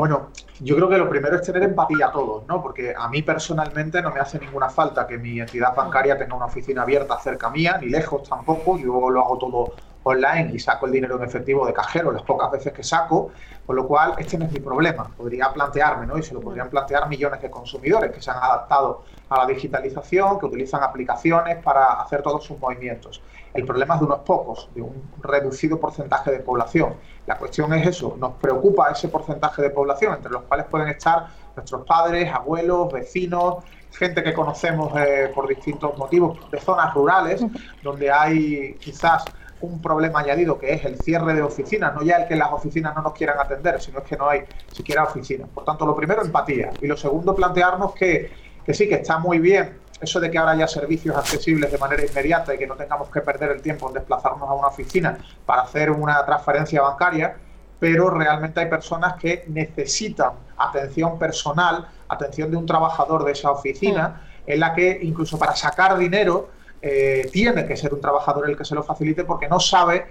Bueno, 0.00 0.30
yo 0.60 0.76
creo 0.76 0.88
que 0.88 0.96
lo 0.96 1.10
primero 1.10 1.36
es 1.36 1.42
tener 1.42 1.62
empatía 1.62 2.06
a 2.06 2.10
todos, 2.10 2.46
¿no? 2.46 2.62
Porque 2.62 2.94
a 2.96 3.06
mí 3.10 3.20
personalmente 3.20 4.00
no 4.00 4.10
me 4.10 4.18
hace 4.18 4.38
ninguna 4.38 4.70
falta 4.70 5.06
que 5.06 5.18
mi 5.18 5.38
entidad 5.38 5.74
bancaria 5.74 6.16
tenga 6.16 6.36
una 6.36 6.46
oficina 6.46 6.84
abierta 6.84 7.18
cerca 7.18 7.50
mía, 7.50 7.76
ni 7.78 7.90
lejos 7.90 8.26
tampoco. 8.26 8.78
Yo 8.78 9.10
lo 9.10 9.20
hago 9.20 9.36
todo 9.36 9.74
online 10.10 10.50
y 10.52 10.58
saco 10.58 10.86
el 10.86 10.92
dinero 10.92 11.16
en 11.16 11.24
efectivo 11.24 11.66
de 11.66 11.72
cajero 11.72 12.12
las 12.12 12.22
pocas 12.22 12.50
veces 12.50 12.72
que 12.72 12.82
saco, 12.82 13.30
con 13.66 13.76
lo 13.76 13.86
cual 13.86 14.14
este 14.18 14.38
no 14.38 14.46
es 14.46 14.52
mi 14.52 14.60
problema. 14.60 15.10
Podría 15.16 15.52
plantearme, 15.52 16.06
¿no? 16.06 16.18
Y 16.18 16.22
se 16.22 16.34
lo 16.34 16.40
podrían 16.40 16.68
plantear 16.70 17.08
millones 17.08 17.40
de 17.40 17.50
consumidores 17.50 18.12
que 18.12 18.20
se 18.20 18.30
han 18.30 18.38
adaptado 18.38 19.04
a 19.28 19.38
la 19.38 19.46
digitalización, 19.46 20.38
que 20.38 20.46
utilizan 20.46 20.82
aplicaciones 20.82 21.62
para 21.62 22.00
hacer 22.00 22.22
todos 22.22 22.44
sus 22.44 22.58
movimientos. 22.58 23.22
El 23.52 23.64
problema 23.64 23.94
es 23.94 24.00
de 24.00 24.06
unos 24.06 24.20
pocos, 24.20 24.68
de 24.74 24.82
un 24.82 25.02
reducido 25.22 25.78
porcentaje 25.80 26.30
de 26.30 26.38
población. 26.40 26.94
La 27.26 27.36
cuestión 27.36 27.72
es 27.74 27.86
eso, 27.86 28.16
nos 28.18 28.34
preocupa 28.34 28.90
ese 28.90 29.08
porcentaje 29.08 29.62
de 29.62 29.70
población, 29.70 30.14
entre 30.14 30.30
los 30.30 30.42
cuales 30.42 30.66
pueden 30.66 30.88
estar 30.88 31.26
nuestros 31.56 31.84
padres, 31.84 32.32
abuelos, 32.32 32.92
vecinos, 32.92 33.64
gente 33.92 34.22
que 34.22 34.32
conocemos 34.32 34.92
eh, 34.96 35.30
por 35.34 35.48
distintos 35.48 35.96
motivos, 35.98 36.38
de 36.50 36.60
zonas 36.60 36.94
rurales, 36.94 37.44
donde 37.82 38.10
hay 38.10 38.74
quizás 38.74 39.24
un 39.60 39.80
problema 39.80 40.20
añadido 40.20 40.58
que 40.58 40.72
es 40.72 40.84
el 40.84 40.98
cierre 40.98 41.34
de 41.34 41.42
oficinas, 41.42 41.94
no 41.94 42.02
ya 42.02 42.16
el 42.16 42.28
que 42.28 42.36
las 42.36 42.50
oficinas 42.52 42.94
no 42.94 43.02
nos 43.02 43.12
quieran 43.12 43.38
atender, 43.38 43.80
sino 43.80 43.98
es 43.98 44.04
que 44.04 44.16
no 44.16 44.28
hay 44.28 44.44
siquiera 44.72 45.04
oficinas. 45.04 45.48
Por 45.48 45.64
tanto, 45.64 45.84
lo 45.86 45.94
primero, 45.94 46.22
empatía. 46.22 46.72
Y 46.80 46.86
lo 46.86 46.96
segundo, 46.96 47.34
plantearnos 47.34 47.92
que, 47.92 48.32
que 48.64 48.74
sí, 48.74 48.88
que 48.88 48.96
está 48.96 49.18
muy 49.18 49.38
bien 49.38 49.78
eso 50.00 50.18
de 50.18 50.30
que 50.30 50.38
ahora 50.38 50.52
haya 50.52 50.66
servicios 50.66 51.16
accesibles 51.16 51.70
de 51.70 51.78
manera 51.78 52.04
inmediata 52.04 52.54
y 52.54 52.58
que 52.58 52.66
no 52.66 52.74
tengamos 52.74 53.10
que 53.10 53.20
perder 53.20 53.50
el 53.50 53.60
tiempo 53.60 53.88
en 53.88 53.94
desplazarnos 53.94 54.48
a 54.48 54.54
una 54.54 54.68
oficina 54.68 55.18
para 55.44 55.62
hacer 55.62 55.90
una 55.90 56.24
transferencia 56.24 56.80
bancaria, 56.80 57.36
pero 57.78 58.10
realmente 58.10 58.60
hay 58.60 58.66
personas 58.66 59.14
que 59.14 59.44
necesitan 59.48 60.32
atención 60.56 61.18
personal, 61.18 61.86
atención 62.08 62.50
de 62.50 62.56
un 62.56 62.66
trabajador 62.66 63.24
de 63.24 63.32
esa 63.32 63.50
oficina, 63.50 64.22
en 64.46 64.60
la 64.60 64.74
que 64.74 64.98
incluso 65.02 65.38
para 65.38 65.54
sacar 65.54 65.96
dinero 65.98 66.48
eh, 66.82 67.28
tiene 67.32 67.66
que 67.66 67.76
ser 67.76 67.92
un 67.94 68.00
trabajador 68.00 68.48
el 68.48 68.56
que 68.56 68.64
se 68.64 68.74
lo 68.74 68.82
facilite 68.82 69.24
porque 69.24 69.48
no 69.48 69.60
sabe 69.60 70.06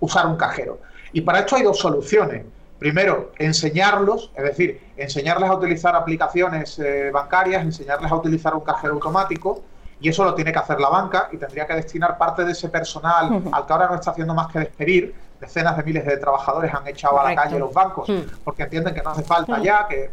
usar 0.00 0.26
un 0.26 0.36
cajero. 0.36 0.80
Y 1.12 1.20
para 1.20 1.40
esto 1.40 1.56
hay 1.56 1.62
dos 1.62 1.78
soluciones. 1.78 2.44
Primero, 2.78 3.32
enseñarlos, 3.38 4.32
es 4.34 4.42
decir, 4.42 4.80
enseñarles 4.96 5.48
a 5.48 5.54
utilizar 5.54 5.94
aplicaciones 5.94 6.78
eh, 6.78 7.10
bancarias, 7.12 7.62
enseñarles 7.62 8.10
a 8.10 8.16
utilizar 8.16 8.54
un 8.54 8.62
cajero 8.62 8.94
automático, 8.94 9.62
y 10.00 10.08
eso 10.08 10.24
lo 10.24 10.34
tiene 10.34 10.52
que 10.52 10.58
hacer 10.58 10.80
la 10.80 10.88
banca 10.88 11.28
y 11.30 11.36
tendría 11.36 11.64
que 11.64 11.74
destinar 11.74 12.18
parte 12.18 12.44
de 12.44 12.50
ese 12.52 12.68
personal 12.68 13.40
al 13.52 13.66
que 13.66 13.72
ahora 13.72 13.86
no 13.86 13.94
está 13.94 14.10
haciendo 14.10 14.34
más 14.34 14.48
que 14.48 14.58
despedir. 14.58 15.14
Decenas 15.40 15.76
de 15.76 15.84
miles 15.84 16.04
de 16.04 16.16
trabajadores 16.16 16.74
han 16.74 16.86
echado 16.88 17.20
a 17.20 17.30
la 17.30 17.36
calle 17.36 17.58
los 17.58 17.72
bancos 17.72 18.10
porque 18.42 18.64
entienden 18.64 18.94
que 18.94 19.02
no 19.02 19.10
hace 19.10 19.22
falta 19.22 19.60
ya, 19.60 19.86
que, 19.88 20.10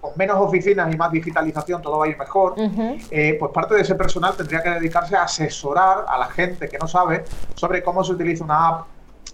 con 0.00 0.12
menos 0.16 0.36
oficinas 0.38 0.92
y 0.92 0.96
más 0.96 1.10
digitalización 1.10 1.82
todo 1.82 1.98
va 1.98 2.06
a 2.06 2.08
ir 2.08 2.18
mejor. 2.18 2.54
Eh, 3.10 3.36
pues 3.38 3.52
parte 3.52 3.74
de 3.74 3.82
ese 3.82 3.94
personal 3.94 4.34
tendría 4.36 4.62
que 4.62 4.70
dedicarse 4.70 5.16
a 5.16 5.24
asesorar 5.24 6.04
a 6.08 6.18
la 6.18 6.26
gente 6.26 6.68
que 6.68 6.78
no 6.78 6.86
sabe 6.86 7.24
sobre 7.54 7.82
cómo 7.82 8.04
se 8.04 8.12
utiliza 8.12 8.44
una 8.44 8.68
app 8.68 8.86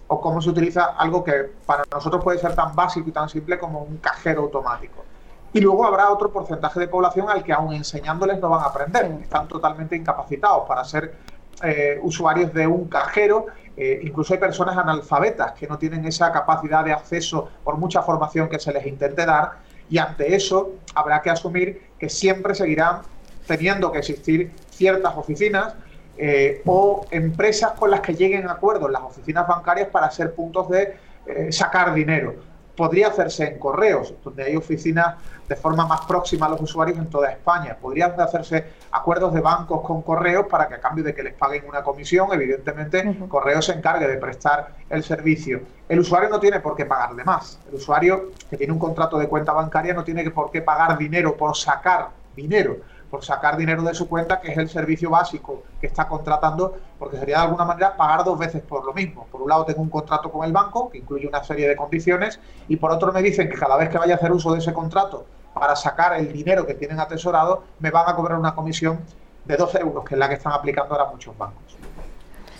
o 0.09 0.21
cómo 0.21 0.40
se 0.40 0.50
utiliza 0.50 0.97
algo 0.99 1.23
que 1.23 1.50
para 1.64 1.85
nosotros 1.92 2.23
puede 2.23 2.38
ser 2.38 2.54
tan 2.54 2.75
básico 2.75 3.09
y 3.09 3.12
tan 3.12 3.28
simple 3.28 3.59
como 3.59 3.83
un 3.83 3.99
cajero 3.99 4.42
automático. 4.42 5.04
Y 5.52 5.61
luego 5.61 5.85
habrá 5.85 6.11
otro 6.11 6.30
porcentaje 6.30 6.80
de 6.80 6.88
población 6.88 7.28
al 7.28 7.42
que 7.42 7.52
aún 7.52 7.75
enseñándoles 7.75 8.38
no 8.40 8.49
van 8.49 8.62
a 8.62 8.66
aprender, 8.66 9.04
están 9.21 9.49
totalmente 9.49 9.97
incapacitados 9.97 10.67
para 10.67 10.84
ser 10.84 11.15
eh, 11.63 11.99
usuarios 12.02 12.52
de 12.54 12.67
un 12.67 12.89
cajero. 12.89 13.47
Eh, 13.76 14.00
incluso 14.02 14.34
hay 14.34 14.41
personas 14.41 14.76
analfabetas 14.76 15.52
que 15.52 15.67
no 15.67 15.76
tienen 15.76 16.04
esa 16.04 16.30
capacidad 16.32 16.84
de 16.84 16.93
acceso 16.93 17.49
por 17.65 17.76
mucha 17.78 18.02
formación 18.02 18.49
que 18.49 18.58
se 18.58 18.73
les 18.73 18.86
intente 18.86 19.26
dar 19.26 19.58
y 19.90 19.98
ante 19.98 20.34
eso 20.34 20.76
habrá 20.94 21.20
que 21.20 21.30
asumir 21.30 21.82
que 21.98 22.08
siempre 22.08 22.54
seguirán 22.54 23.00
teniendo 23.46 23.90
que 23.90 23.98
existir 23.98 24.52
ciertas 24.70 25.16
oficinas 25.16 25.74
eh, 26.16 26.62
o 26.66 27.06
empresas 27.10 27.72
con 27.72 27.90
las 27.90 28.00
que 28.00 28.14
lleguen 28.14 28.48
acuerdos 28.48 28.90
las 28.90 29.02
oficinas 29.02 29.46
bancarias 29.46 29.88
para 29.88 30.10
ser 30.10 30.34
puntos 30.34 30.68
de 30.68 30.94
eh, 31.26 31.52
sacar 31.52 31.92
dinero. 31.92 32.34
Podría 32.80 33.08
hacerse 33.08 33.45
en 33.47 33.58
correos, 33.58 34.14
donde 34.25 34.43
hay 34.43 34.56
oficinas 34.56 35.16
de 35.47 35.54
forma 35.54 35.84
más 35.84 36.00
próxima 36.06 36.47
a 36.47 36.49
los 36.49 36.62
usuarios 36.62 36.97
en 36.97 37.10
toda 37.10 37.30
España. 37.30 37.76
Podrían 37.78 38.19
hacerse 38.19 38.69
acuerdos 38.90 39.34
de 39.34 39.43
bancos 39.43 39.82
con 39.82 40.00
correos 40.00 40.47
para 40.50 40.66
que 40.66 40.76
a 40.76 40.80
cambio 40.80 41.04
de 41.04 41.14
que 41.14 41.23
les 41.23 41.34
paguen 41.34 41.69
una 41.69 41.82
comisión, 41.82 42.28
evidentemente, 42.32 43.19
correos 43.28 43.66
se 43.66 43.75
encargue 43.75 44.08
de 44.08 44.16
prestar 44.16 44.76
el 44.88 45.04
servicio. 45.04 45.60
El 45.90 46.00
usuario 46.00 46.30
no 46.30 46.40
tiene 46.40 46.60
por 46.60 46.75
qué 46.75 46.86
pagarle 46.86 47.23
más. 47.23 47.58
El 47.69 47.75
usuario 47.75 48.30
que 48.49 48.56
tiene 48.56 48.73
un 48.73 48.78
contrato 48.78 49.19
de 49.19 49.28
cuenta 49.28 49.52
bancaria 49.52 49.93
no 49.93 50.02
tiene 50.02 50.30
por 50.30 50.50
qué 50.50 50.62
pagar 50.62 50.97
dinero 50.97 51.36
por 51.36 51.54
sacar 51.54 52.08
dinero 52.34 52.78
por 53.10 53.25
sacar 53.25 53.56
dinero 53.56 53.82
de 53.82 53.94
su 53.94 54.08
cuenta, 54.08 54.40
que 54.40 54.52
es 54.52 54.58
el 54.58 54.68
servicio 54.68 55.10
básico 55.10 55.64
que 55.80 55.88
está 55.88 56.06
contratando, 56.06 56.76
porque 56.99 57.18
sería 57.18 57.38
de 57.38 57.42
alguna 57.44 57.64
manera 57.64 57.96
pagar 57.96 58.25
dos 58.25 58.38
veces 58.38 58.62
por 58.62 58.84
lo 58.84 58.94
mismo. 58.94 59.26
Por 59.30 59.42
un 59.42 59.49
lado 59.49 59.64
tengo 59.64 59.82
un 59.82 59.90
contrato 59.90 60.30
con 60.30 60.44
el 60.44 60.52
banco, 60.52 60.88
que 60.90 60.99
incluye 60.99 61.26
una 61.26 61.42
serie 61.42 61.68
de 61.68 61.76
condiciones, 61.76 62.38
y 62.68 62.76
por 62.76 62.92
otro 62.92 63.12
me 63.12 63.23
dicen 63.23 63.49
que 63.49 63.58
cada 63.58 63.76
vez 63.76 63.88
que 63.88 63.99
vaya 63.99 64.14
a 64.14 64.16
hacer 64.16 64.30
uso 64.30 64.52
de 64.52 64.58
ese 64.58 64.73
contrato 64.73 65.26
para 65.52 65.75
sacar 65.75 66.16
el 66.16 66.32
dinero 66.32 66.64
que 66.66 66.75
tienen 66.75 67.00
atesorado, 67.00 67.64
me 67.80 67.90
van 67.90 68.08
a 68.08 68.14
cobrar 68.14 68.38
una 68.38 68.54
comisión 68.54 69.00
de 69.44 69.56
12 69.56 69.80
euros, 69.80 70.04
que 70.04 70.14
es 70.14 70.18
la 70.18 70.28
que 70.28 70.34
están 70.34 70.52
aplicando 70.52 70.94
ahora 70.94 71.10
muchos 71.10 71.36
bancos. 71.36 71.76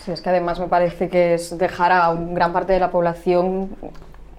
Sí, 0.05 0.11
es 0.11 0.21
que 0.21 0.31
además 0.31 0.59
me 0.59 0.67
parece 0.67 1.09
que 1.09 1.35
es 1.35 1.57
dejar 1.59 1.93
a 1.93 2.13
gran 2.15 2.53
parte 2.53 2.73
de 2.73 2.81
la 2.81 2.91
población 2.91 3.77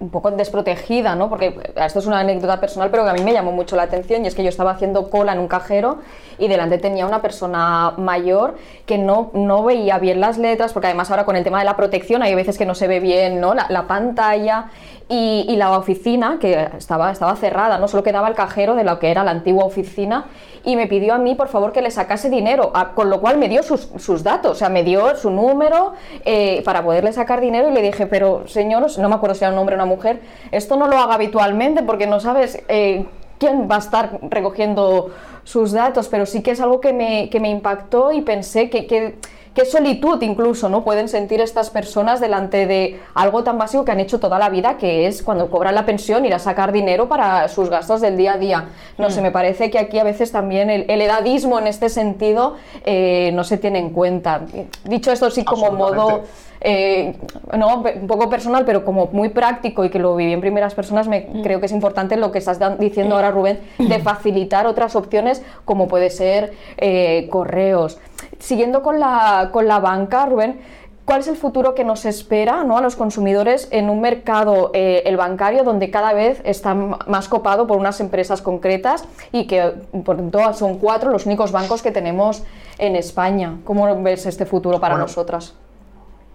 un 0.02 0.10
poco 0.10 0.32
desprotegida, 0.32 1.14
¿no? 1.14 1.28
Porque 1.28 1.54
esto 1.76 2.00
es 2.00 2.06
una 2.06 2.18
anécdota 2.18 2.60
personal, 2.60 2.90
pero 2.90 3.04
que 3.04 3.10
a 3.10 3.12
mí 3.12 3.22
me 3.22 3.32
llamó 3.32 3.52
mucho 3.52 3.76
la 3.76 3.84
atención 3.84 4.24
y 4.24 4.28
es 4.28 4.34
que 4.34 4.42
yo 4.42 4.48
estaba 4.48 4.72
haciendo 4.72 5.10
cola 5.10 5.32
en 5.32 5.38
un 5.38 5.46
cajero 5.46 5.98
y 6.38 6.48
delante 6.48 6.78
tenía 6.78 7.06
una 7.06 7.22
persona 7.22 7.94
mayor 7.96 8.56
que 8.84 8.98
no, 8.98 9.30
no 9.32 9.62
veía 9.62 9.98
bien 9.98 10.20
las 10.20 10.38
letras, 10.38 10.72
porque 10.72 10.88
además 10.88 11.10
ahora 11.10 11.24
con 11.24 11.36
el 11.36 11.44
tema 11.44 11.60
de 11.60 11.64
la 11.64 11.76
protección 11.76 12.22
hay 12.22 12.34
veces 12.34 12.58
que 12.58 12.66
no 12.66 12.74
se 12.74 12.88
ve 12.88 12.98
bien, 12.98 13.40
¿no? 13.40 13.54
La 13.54 13.86
pantalla 13.86 14.70
y, 15.14 15.56
la 15.56 15.76
oficina 15.76 16.38
que 16.40 16.70
estaba, 16.78 17.12
estaba 17.12 17.36
cerrada, 17.36 17.76
¿no? 17.76 17.86
Solo 17.86 18.02
quedaba 18.02 18.28
el 18.28 18.34
cajero 18.34 18.74
de 18.74 18.82
lo 18.82 18.98
que 18.98 19.10
era 19.10 19.22
la 19.24 19.30
antigua 19.30 19.66
oficina 19.66 20.24
y 20.64 20.74
me 20.74 20.86
pidió 20.86 21.12
a 21.12 21.18
mí, 21.18 21.34
por 21.34 21.48
favor, 21.48 21.70
que 21.72 21.82
le 21.82 21.90
sacase 21.90 22.30
dinero, 22.30 22.72
con 22.94 23.10
lo 23.10 23.20
cual 23.20 23.36
me 23.36 23.50
dio 23.50 23.62
sus, 23.62 23.90
sus, 23.98 24.22
datos, 24.22 24.52
o 24.52 24.54
sea, 24.54 24.70
me 24.70 24.84
dio 24.84 25.14
su 25.16 25.28
número 25.28 25.92
eh, 26.24 26.62
para 26.64 26.82
poderle 26.82 27.12
sacar 27.12 27.42
dinero 27.42 27.68
y 27.68 27.74
le 27.74 27.82
dije, 27.82 28.06
pero 28.06 28.48
señor, 28.48 28.86
no 28.98 29.08
me 29.10 29.14
acuerdo 29.14 29.34
si 29.34 29.44
era 29.44 29.52
un 29.52 29.58
hombre 29.58 29.74
o 29.74 29.78
una 29.78 29.84
mujer, 29.84 30.20
esto 30.50 30.76
no 30.76 30.86
lo 30.86 30.96
haga 30.96 31.14
habitualmente 31.14 31.82
porque 31.82 32.06
no 32.06 32.18
sabes 32.18 32.62
eh, 32.68 33.04
quién 33.36 33.68
va 33.70 33.76
a 33.76 33.80
estar 33.80 34.18
recogiendo 34.22 35.10
sus 35.44 35.72
datos, 35.72 36.08
pero 36.08 36.24
sí 36.24 36.42
que 36.42 36.52
es 36.52 36.60
algo 36.62 36.80
que 36.80 36.94
me, 36.94 37.28
que 37.28 37.38
me 37.38 37.50
impactó 37.50 38.12
y 38.12 38.22
pensé 38.22 38.70
que, 38.70 38.86
que 38.86 39.16
qué 39.54 39.64
solitud 39.64 40.20
incluso 40.22 40.68
no 40.68 40.84
pueden 40.84 41.08
sentir 41.08 41.40
estas 41.40 41.70
personas 41.70 42.20
delante 42.20 42.66
de 42.66 43.00
algo 43.14 43.44
tan 43.44 43.58
básico 43.58 43.84
que 43.84 43.92
han 43.92 44.00
hecho 44.00 44.18
toda 44.18 44.38
la 44.38 44.48
vida, 44.48 44.78
que 44.78 45.06
es 45.06 45.22
cuando 45.22 45.50
cobran 45.50 45.74
la 45.74 45.84
pensión 45.84 46.24
ir 46.24 46.34
a 46.34 46.38
sacar 46.38 46.72
dinero 46.72 47.08
para 47.08 47.48
sus 47.48 47.68
gastos 47.68 48.00
del 48.00 48.16
día 48.16 48.34
a 48.34 48.38
día. 48.38 48.68
No 48.98 49.10
sé, 49.10 49.20
mm. 49.20 49.24
me 49.24 49.30
parece 49.30 49.70
que 49.70 49.78
aquí 49.78 49.98
a 49.98 50.04
veces 50.04 50.32
también 50.32 50.70
el, 50.70 51.02
edadismo 51.02 51.58
en 51.58 51.66
este 51.66 51.88
sentido 51.88 52.56
eh, 52.84 53.30
no 53.34 53.44
se 53.44 53.58
tiene 53.58 53.78
en 53.78 53.90
cuenta. 53.90 54.42
Dicho 54.84 55.12
esto, 55.12 55.30
sí 55.30 55.44
como 55.44 55.70
modo... 55.72 56.22
Eh, 56.64 57.16
no, 57.58 57.78
un 57.78 58.06
poco 58.06 58.30
personal, 58.30 58.64
pero 58.64 58.84
como 58.84 59.08
muy 59.12 59.30
práctico 59.30 59.84
y 59.84 59.90
que 59.90 59.98
lo 59.98 60.14
viví 60.14 60.32
en 60.32 60.40
primeras 60.40 60.74
personas, 60.74 61.08
me, 61.08 61.20
mm. 61.20 61.42
creo 61.42 61.58
que 61.58 61.66
es 61.66 61.72
importante 61.72 62.16
lo 62.16 62.30
que 62.30 62.38
estás 62.38 62.60
diciendo 62.78 63.16
ahora, 63.16 63.32
Rubén, 63.32 63.60
de 63.78 63.98
facilitar 64.02 64.68
otras 64.68 64.94
opciones 64.94 65.42
como 65.64 65.88
puede 65.88 66.08
ser 66.10 66.52
eh, 66.76 67.26
correos. 67.30 67.98
Siguiendo 68.42 68.82
con 68.82 68.98
la, 68.98 69.50
con 69.52 69.68
la 69.68 69.78
banca, 69.78 70.26
Rubén, 70.26 70.60
¿Cuál 71.04 71.18
es 71.18 71.26
el 71.26 71.36
futuro 71.36 71.74
que 71.74 71.82
nos 71.82 72.04
espera 72.04 72.62
¿no? 72.62 72.78
a 72.78 72.80
los 72.80 72.94
consumidores 72.94 73.66
en 73.72 73.90
un 73.90 74.00
mercado, 74.00 74.70
eh, 74.72 75.02
el 75.04 75.16
bancario, 75.16 75.64
donde 75.64 75.90
cada 75.90 76.12
vez 76.12 76.40
está 76.44 76.74
más 76.74 77.28
copado 77.28 77.66
por 77.66 77.76
unas 77.76 77.98
empresas 77.98 78.40
concretas 78.40 79.04
y 79.32 79.48
que 79.48 79.62
por 80.04 80.16
tanto 80.16 80.54
son 80.54 80.78
cuatro 80.78 81.10
los 81.10 81.26
únicos 81.26 81.50
bancos 81.50 81.82
que 81.82 81.90
tenemos 81.90 82.44
en 82.78 82.94
España? 82.94 83.58
¿Cómo 83.64 84.00
ves 84.00 84.26
este 84.26 84.46
futuro 84.46 84.78
para 84.78 84.96
nosotras? 84.96 85.54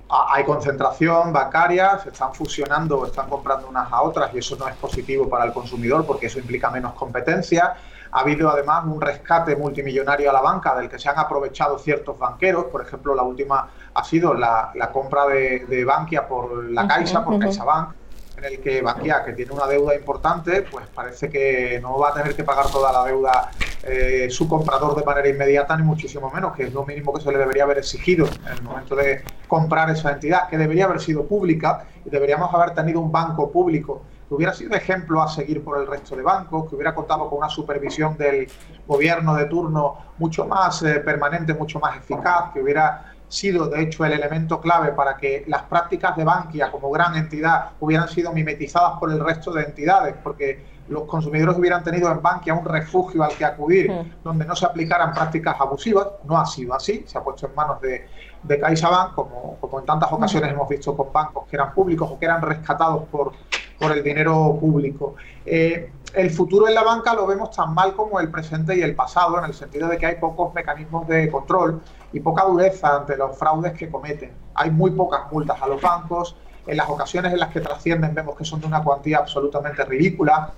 hay 0.09 0.45
concentración 0.45 1.33
bancaria, 1.33 1.99
se 1.99 2.09
están 2.09 2.33
fusionando, 2.33 3.05
están 3.05 3.27
comprando 3.29 3.67
unas 3.67 3.91
a 3.91 4.01
otras 4.01 4.33
y 4.33 4.37
eso 4.37 4.55
no 4.55 4.67
es 4.67 4.75
positivo 4.75 5.27
para 5.27 5.43
el 5.45 5.51
consumidor 5.53 6.05
porque 6.05 6.27
eso 6.27 6.39
implica 6.39 6.69
menos 6.69 6.93
competencia. 6.93 7.75
Ha 8.17 8.21
habido 8.21 8.49
además 8.49 8.83
un 8.85 8.99
rescate 8.99 9.55
multimillonario 9.55 10.31
a 10.31 10.33
la 10.33 10.41
banca 10.41 10.75
del 10.75 10.89
que 10.89 10.97
se 10.97 11.07
han 11.07 11.19
aprovechado 11.19 11.77
ciertos 11.77 12.17
banqueros. 12.17 12.65
Por 12.65 12.81
ejemplo, 12.81 13.13
la 13.13 13.21
última 13.21 13.69
ha 13.93 14.03
sido 14.03 14.33
la, 14.33 14.71
compra 14.91 15.27
de, 15.27 15.85
Bankia 15.85 16.27
por 16.27 16.63
la 16.63 16.87
Caixa, 16.87 17.23
por 17.23 17.37
CaixaBank, 17.37 17.89
en 18.37 18.43
el 18.43 18.59
que 18.59 18.81
Bankia, 18.81 19.23
que 19.23 19.33
tiene 19.33 19.51
una 19.51 19.67
deuda 19.67 19.93
importante, 19.93 20.63
pues 20.63 20.87
parece 20.87 21.29
que 21.29 21.79
no 21.79 21.99
va 21.99 22.09
a 22.09 22.13
tener 22.15 22.35
que 22.35 22.43
pagar 22.43 22.65
toda 22.71 22.91
la 22.91 23.03
deuda 23.03 23.51
eh, 23.83 24.29
su 24.31 24.49
comprador 24.49 24.95
de 24.95 25.05
manera 25.05 25.29
inmediata, 25.29 25.77
ni 25.77 25.83
muchísimo 25.83 26.31
menos, 26.31 26.55
que 26.55 26.63
es 26.63 26.73
lo 26.73 26.87
mínimo 26.87 27.13
que 27.13 27.21
se 27.21 27.31
le 27.31 27.37
debería 27.37 27.65
haber 27.65 27.77
exigido 27.77 28.25
en 28.25 28.51
el 28.51 28.63
momento 28.63 28.95
de 28.95 29.21
comprar 29.47 29.91
esa 29.91 30.11
entidad, 30.11 30.49
que 30.49 30.57
debería 30.57 30.85
haber 30.85 31.01
sido 31.01 31.27
pública 31.27 31.85
y 32.03 32.09
deberíamos 32.09 32.51
haber 32.51 32.71
tenido 32.71 32.99
un 32.99 33.11
banco 33.11 33.51
público 33.51 34.01
que 34.27 34.33
hubiera 34.33 34.53
sido 34.53 34.75
ejemplo 34.75 35.21
a 35.21 35.27
seguir 35.27 35.63
por 35.63 35.79
el 35.79 35.87
resto 35.87 36.15
de 36.15 36.23
bancos, 36.23 36.69
que 36.69 36.75
hubiera 36.75 36.93
contado 36.93 37.29
con 37.29 37.39
una 37.39 37.49
supervisión 37.49 38.17
del 38.17 38.47
gobierno 38.85 39.35
de 39.35 39.45
turno 39.45 39.97
mucho 40.17 40.45
más 40.45 40.83
eh, 40.83 40.99
permanente, 40.99 41.53
mucho 41.53 41.79
más 41.79 41.97
eficaz, 41.97 42.51
que 42.53 42.61
hubiera 42.61 43.13
sido 43.29 43.67
de 43.67 43.81
hecho 43.81 44.05
el 44.05 44.13
elemento 44.13 44.61
clave 44.61 44.93
para 44.93 45.17
que 45.17 45.43
las 45.47 45.63
prácticas 45.63 46.15
de 46.15 46.23
Bankia 46.23 46.71
como 46.71 46.89
gran 46.89 47.15
entidad 47.15 47.71
hubieran 47.79 48.07
sido 48.07 48.31
mimetizadas 48.31 48.97
por 48.99 49.11
el 49.11 49.19
resto 49.19 49.51
de 49.51 49.63
entidades, 49.63 50.15
porque 50.23 50.77
los 50.87 51.03
consumidores 51.03 51.57
hubieran 51.57 51.83
tenido 51.83 52.09
en 52.09 52.21
Bankia 52.21 52.53
un 52.53 52.63
refugio 52.63 53.23
al 53.23 53.31
que 53.31 53.43
acudir 53.43 53.91
donde 54.23 54.45
no 54.45 54.55
se 54.55 54.65
aplicaran 54.65 55.13
prácticas 55.13 55.59
abusivas. 55.59 56.07
No 56.23 56.37
ha 56.37 56.45
sido 56.45 56.73
así, 56.73 57.03
se 57.05 57.17
ha 57.17 57.21
puesto 57.21 57.47
en 57.47 57.55
manos 57.55 57.81
de, 57.81 58.07
de 58.43 58.59
CaixaBank, 58.59 59.13
como, 59.13 59.57
como 59.59 59.79
en 59.81 59.85
tantas 59.85 60.09
ocasiones 60.11 60.49
hemos 60.49 60.69
visto 60.69 60.95
con 60.95 61.11
bancos 61.11 61.45
que 61.49 61.57
eran 61.57 61.73
públicos 61.73 62.09
o 62.09 62.17
que 62.17 62.25
eran 62.25 62.41
rescatados 62.41 63.03
por, 63.09 63.33
por 63.79 63.91
el 63.91 64.03
dinero 64.03 64.57
público. 64.59 65.15
Eh, 65.45 65.91
el 66.13 66.31
futuro 66.31 66.67
en 66.67 66.73
la 66.73 66.83
banca 66.83 67.13
lo 67.13 67.27
vemos 67.27 67.51
tan 67.51 67.73
mal 67.73 67.93
como 67.93 68.19
el 68.19 68.29
presente 68.29 68.75
y 68.75 68.81
el 68.81 68.95
pasado, 68.95 69.37
en 69.39 69.45
el 69.45 69.53
sentido 69.53 69.87
de 69.87 69.97
que 69.97 70.05
hay 70.05 70.15
pocos 70.15 70.53
mecanismos 70.53 71.07
de 71.07 71.29
control 71.29 71.81
y 72.13 72.19
poca 72.19 72.43
dureza 72.45 72.97
ante 72.97 73.17
los 73.17 73.37
fraudes 73.37 73.73
que 73.73 73.89
cometen. 73.89 74.31
Hay 74.55 74.71
muy 74.71 74.91
pocas 74.91 75.31
multas 75.31 75.61
a 75.61 75.67
los 75.67 75.81
bancos, 75.81 76.35
en 76.65 76.77
las 76.77 76.89
ocasiones 76.89 77.33
en 77.33 77.39
las 77.39 77.49
que 77.49 77.61
trascienden 77.61 78.13
vemos 78.13 78.35
que 78.35 78.43
son 78.43 78.59
de 78.59 78.67
una 78.67 78.83
cuantía 78.83 79.19
absolutamente 79.19 79.83
ridícula. 79.85 80.53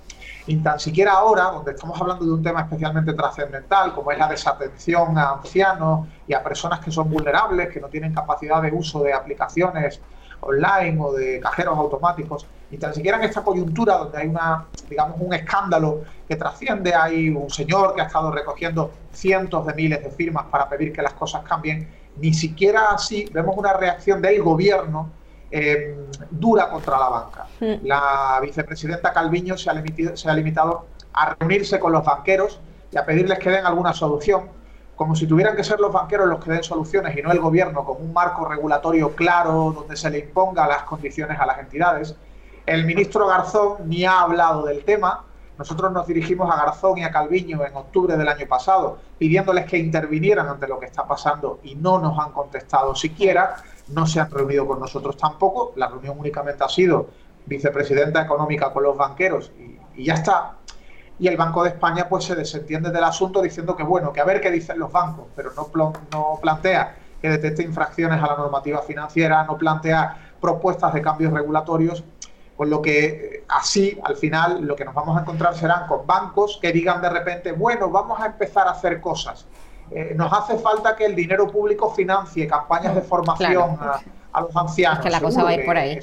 Y 0.46 0.56
tan 0.56 0.80
siquiera 0.80 1.12
ahora, 1.12 1.44
donde 1.44 1.72
estamos 1.72 2.00
hablando 2.00 2.24
de 2.24 2.32
un 2.32 2.42
tema 2.42 2.62
especialmente 2.62 3.12
trascendental, 3.12 3.92
como 3.94 4.10
es 4.10 4.18
la 4.18 4.26
desatención 4.26 5.16
a 5.18 5.32
ancianos 5.32 6.08
y 6.26 6.32
a 6.34 6.42
personas 6.42 6.80
que 6.80 6.90
son 6.90 7.08
vulnerables, 7.08 7.68
que 7.68 7.80
no 7.80 7.88
tienen 7.88 8.12
capacidad 8.12 8.60
de 8.60 8.72
uso 8.72 9.02
de 9.02 9.12
aplicaciones 9.12 10.00
online 10.40 10.98
o 11.00 11.12
de 11.12 11.40
cajeros 11.40 11.76
automáticos, 11.76 12.46
y 12.70 12.78
tan 12.78 12.94
siquiera 12.94 13.18
en 13.18 13.24
esta 13.24 13.42
coyuntura 13.42 13.98
donde 13.98 14.18
hay 14.18 14.28
una, 14.28 14.66
digamos, 14.88 15.16
un 15.20 15.34
escándalo 15.34 16.02
que 16.28 16.36
trasciende, 16.36 16.94
hay 16.94 17.28
un 17.28 17.50
señor 17.50 17.94
que 17.94 18.02
ha 18.02 18.04
estado 18.04 18.30
recogiendo 18.30 18.92
cientos 19.12 19.66
de 19.66 19.74
miles 19.74 20.02
de 20.02 20.10
firmas 20.10 20.46
para 20.46 20.68
pedir 20.68 20.92
que 20.92 21.02
las 21.02 21.14
cosas 21.14 21.42
cambien, 21.42 21.88
ni 22.16 22.32
siquiera 22.32 22.90
así 22.92 23.28
vemos 23.32 23.56
una 23.56 23.72
reacción 23.72 24.22
del 24.22 24.42
gobierno 24.42 25.10
eh, 25.50 25.96
dura 26.30 26.68
contra 26.70 26.96
la 26.98 27.08
banca. 27.08 27.46
Mm. 27.58 27.86
La 27.86 28.38
vicepresidenta 28.40 29.12
Calviño 29.12 29.58
se 29.58 29.70
ha, 29.70 29.82
se 30.14 30.30
ha 30.30 30.34
limitado 30.34 30.86
a 31.12 31.34
reunirse 31.34 31.80
con 31.80 31.92
los 31.92 32.04
banqueros 32.04 32.60
y 32.92 32.96
a 32.96 33.04
pedirles 33.04 33.38
que 33.40 33.50
den 33.50 33.66
alguna 33.66 33.92
solución, 33.92 34.48
como 35.00 35.16
si 35.16 35.26
tuvieran 35.26 35.56
que 35.56 35.64
ser 35.64 35.80
los 35.80 35.90
banqueros 35.90 36.28
los 36.28 36.44
que 36.44 36.50
den 36.50 36.62
soluciones 36.62 37.16
y 37.16 37.22
no 37.22 37.32
el 37.32 37.40
gobierno, 37.40 37.86
con 37.86 38.02
un 38.02 38.12
marco 38.12 38.44
regulatorio 38.44 39.14
claro 39.14 39.72
donde 39.74 39.96
se 39.96 40.10
le 40.10 40.18
imponga 40.18 40.66
las 40.66 40.82
condiciones 40.82 41.40
a 41.40 41.46
las 41.46 41.58
entidades. 41.58 42.14
El 42.66 42.84
ministro 42.84 43.26
Garzón 43.26 43.88
ni 43.88 44.04
ha 44.04 44.20
hablado 44.20 44.66
del 44.66 44.84
tema. 44.84 45.24
Nosotros 45.56 45.90
nos 45.90 46.06
dirigimos 46.06 46.54
a 46.54 46.66
Garzón 46.66 46.98
y 46.98 47.04
a 47.04 47.10
Calviño 47.10 47.64
en 47.64 47.74
octubre 47.76 48.14
del 48.18 48.28
año 48.28 48.46
pasado 48.46 48.98
pidiéndoles 49.16 49.64
que 49.64 49.78
intervinieran 49.78 50.46
ante 50.46 50.68
lo 50.68 50.78
que 50.78 50.84
está 50.84 51.08
pasando 51.08 51.60
y 51.62 51.76
no 51.76 51.98
nos 51.98 52.18
han 52.18 52.32
contestado 52.32 52.94
siquiera. 52.94 53.56
No 53.88 54.06
se 54.06 54.20
han 54.20 54.30
reunido 54.30 54.66
con 54.66 54.80
nosotros 54.80 55.16
tampoco. 55.16 55.72
La 55.76 55.88
reunión 55.88 56.18
únicamente 56.18 56.62
ha 56.62 56.68
sido 56.68 57.08
vicepresidenta 57.46 58.20
económica 58.20 58.70
con 58.70 58.82
los 58.82 58.98
banqueros 58.98 59.50
y, 59.96 60.04
ya 60.04 60.12
está. 60.12 60.56
Y 61.20 61.28
el 61.28 61.36
Banco 61.36 61.62
de 61.62 61.70
España 61.70 62.08
pues 62.08 62.24
se 62.24 62.34
desentiende 62.34 62.90
del 62.90 63.04
asunto 63.04 63.40
diciendo 63.42 63.76
que 63.76 63.84
bueno, 63.84 64.12
que 64.12 64.20
a 64.20 64.24
ver 64.24 64.40
qué 64.40 64.50
dicen 64.50 64.78
los 64.78 64.90
bancos, 64.90 65.26
pero 65.36 65.52
no, 65.54 65.92
no 66.10 66.38
plantea 66.40 66.96
que 67.20 67.28
detecte 67.28 67.62
infracciones 67.62 68.22
a 68.22 68.26
la 68.26 68.36
normativa 68.36 68.80
financiera, 68.80 69.44
no 69.44 69.58
plantea 69.58 70.32
propuestas 70.40 70.94
de 70.94 71.02
cambios 71.02 71.32
regulatorios 71.32 72.02
con 72.56 72.68
lo 72.68 72.82
que 72.82 73.44
así, 73.48 73.98
al 74.04 74.16
final, 74.16 74.66
lo 74.66 74.76
que 74.76 74.84
nos 74.84 74.94
vamos 74.94 75.16
a 75.16 75.22
encontrar 75.22 75.54
serán 75.54 75.86
con 75.86 76.06
bancos 76.06 76.58
que 76.60 76.72
digan 76.72 77.00
de 77.00 77.08
repente, 77.08 77.52
bueno, 77.52 77.88
vamos 77.88 78.20
a 78.20 78.26
empezar 78.26 78.68
a 78.68 78.72
hacer 78.72 79.00
cosas. 79.00 79.46
Eh, 79.90 80.12
nos 80.14 80.32
hace 80.32 80.58
falta 80.58 80.94
que 80.94 81.06
el 81.06 81.16
dinero 81.16 81.48
público 81.48 81.90
financie 81.90 82.46
campañas 82.46 82.94
de 82.94 83.00
formación 83.00 83.78
a 83.80 84.00
los 84.42 84.56
ancianos. 84.56 85.00
que 85.00 85.10
la 85.10 85.20
cosa 85.20 85.42
va 85.42 85.50
a 85.50 85.54
ir 85.54 85.64
por 85.64 85.76
ahí. 85.76 85.98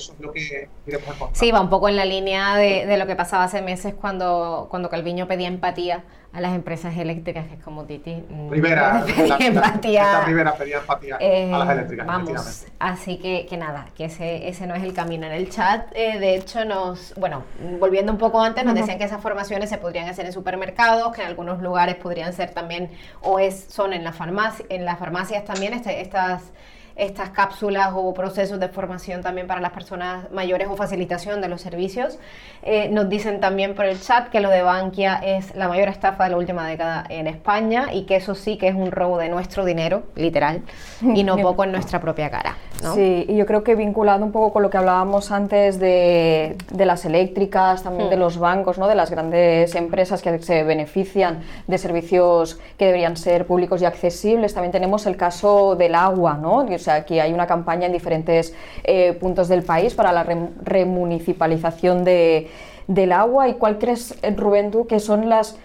Sí, 1.34 1.52
va 1.52 1.62
un 1.62 1.70
poco 1.70 1.90
en 1.90 1.96
la 1.96 2.06
línea 2.06 2.56
de, 2.56 2.98
lo 2.98 3.06
que 3.08 3.16
pasaba 3.16 3.44
hace 3.44 3.62
meses 3.62 3.94
cuando, 3.94 4.68
cuando 4.70 4.90
Calviño 4.90 5.28
pedía 5.28 5.48
empatía 5.48 6.04
a 6.34 6.42
las 6.42 6.54
empresas 6.54 6.96
eléctricas, 6.98 7.48
que 7.48 7.56
es 7.56 7.64
como 7.64 7.86
Titi. 7.86 8.24
Mm, 8.30 8.50
Rivera, 8.52 9.04
empatía. 9.40 10.24
Rivera 10.26 10.54
pedía 10.56 10.78
empatía 10.78 11.16
a 11.16 11.20
las 11.20 11.70
eh, 11.70 11.72
eléctricas. 11.72 12.06
Vamos, 12.06 12.66
así 12.80 13.18
que, 13.18 13.46
que 13.50 13.58
nada, 13.58 13.88
que 13.96 14.06
ese, 14.06 14.48
ese 14.48 14.68
no 14.68 14.76
es 14.76 14.84
el 14.84 14.94
camino. 14.94 15.26
En 15.26 15.32
el 15.32 15.50
chat, 15.50 15.88
eh, 15.96 16.20
de 16.20 16.36
hecho, 16.36 16.66
nos, 16.66 17.16
bueno, 17.16 17.44
volviendo 17.80 18.12
un 18.12 18.18
poco 18.18 18.42
antes, 18.42 18.64
nos 18.66 18.76
decían 18.76 18.98
que 18.98 19.06
esas 19.06 19.22
formaciones 19.22 19.70
se 19.70 19.78
podrían 19.78 20.08
hacer 20.10 20.26
en 20.26 20.34
supermercados, 20.34 21.12
que 21.16 21.22
en 21.22 21.28
algunos 21.28 21.62
lugares 21.62 21.96
podrían 21.96 22.34
ser 22.34 22.52
también, 22.52 22.92
o 23.22 23.40
es, 23.40 23.66
son 23.70 23.94
en, 23.94 24.04
la 24.04 24.14
farmacia, 24.14 24.66
en 24.70 24.86
las 24.86 25.00
farmacias 25.00 25.44
también, 25.46 25.74
este, 25.74 26.02
estas 26.02 26.52
estas 26.98 27.30
cápsulas 27.30 27.92
o 27.94 28.14
procesos 28.14 28.60
de 28.60 28.68
formación 28.70 29.22
también 29.22 29.48
para 29.48 29.62
las 29.62 29.72
personas 29.72 30.32
mayores 30.32 30.68
o 30.70 30.76
facilitación 30.76 31.42
de 31.42 31.48
los 31.48 31.62
servicios. 31.62 32.18
Eh, 32.64 32.90
nos 32.90 33.08
dicen 33.08 33.40
también 33.40 33.76
por 33.76 33.86
el 33.86 34.02
chat 34.02 34.30
que 34.30 34.40
lo 34.40 34.50
de 34.50 34.64
Bankia 34.64 35.16
es 35.16 35.56
la 35.56 35.68
mayor 35.68 35.90
estafa 35.90 36.26
de 36.26 36.32
la 36.32 36.38
última 36.38 36.68
década 36.68 37.06
en 37.10 37.28
España 37.28 37.94
y 37.94 38.04
que 38.04 38.16
eso 38.16 38.36
sí 38.36 38.58
que 38.58 38.68
es 38.68 38.76
un 38.76 38.92
robo 38.92 39.18
de 39.18 39.30
nuestro 39.30 39.64
dinero, 39.64 40.04
literal, 40.16 40.64
y 41.02 41.24
no 41.24 41.38
poco 41.42 41.64
en 41.64 41.72
nuestra 41.72 42.02
propia 42.02 42.30
cara. 42.30 42.58
Sí, 42.94 43.26
y 43.28 43.36
yo 43.36 43.46
creo 43.46 43.64
que 43.64 43.76
vinculado 43.76 44.24
un 44.24 44.32
poco 44.32 44.54
con 44.54 44.64
lo 44.64 44.70
que 44.70 44.78
hablábamos 44.78 45.32
antes 45.32 45.80
de, 45.80 46.56
de 46.72 46.86
las 46.86 47.06
eléctricas, 47.06 47.84
también 47.84 48.10
de 48.10 48.16
hmm. 48.16 48.20
los 48.20 48.38
bancos, 48.38 48.78
¿no? 48.78 48.88
de 48.88 48.96
las 48.96 49.12
grandes 49.12 49.74
empresas 49.76 50.22
que 50.22 50.40
se 50.40 50.64
benefician 50.64 51.42
de 51.68 51.78
servicios 51.78 52.60
que 52.78 52.86
deberían 52.86 53.18
ser 53.18 53.46
públicos 53.48 53.82
y 53.82 53.86
accesibles, 53.86 54.54
también 54.54 54.72
tenemos 54.72 55.06
el 55.06 55.18
caso 55.18 55.76
del 55.76 55.96
agua, 55.96 56.38
¿no? 56.42 56.66
sea, 56.78 56.96
aquí 56.96 57.20
hay 57.20 57.34
una 57.34 57.48
campaña 57.48 57.88
en 57.88 57.94
diferentes 57.94 58.54
eh, 58.84 59.14
puntos 59.14 59.48
del 59.48 59.64
país 59.64 59.94
para 59.94 60.12
la 60.12 60.24
remunicipalización 60.24 62.04
de, 62.04 62.50
del 62.88 63.12
agua. 63.12 63.48
¿Y 63.50 63.56
cuál 63.56 63.78
crees, 63.78 64.16
Rubén, 64.36 64.72
tú, 64.72 64.88
que 64.88 65.00
son 65.00 65.30
las, 65.30 65.58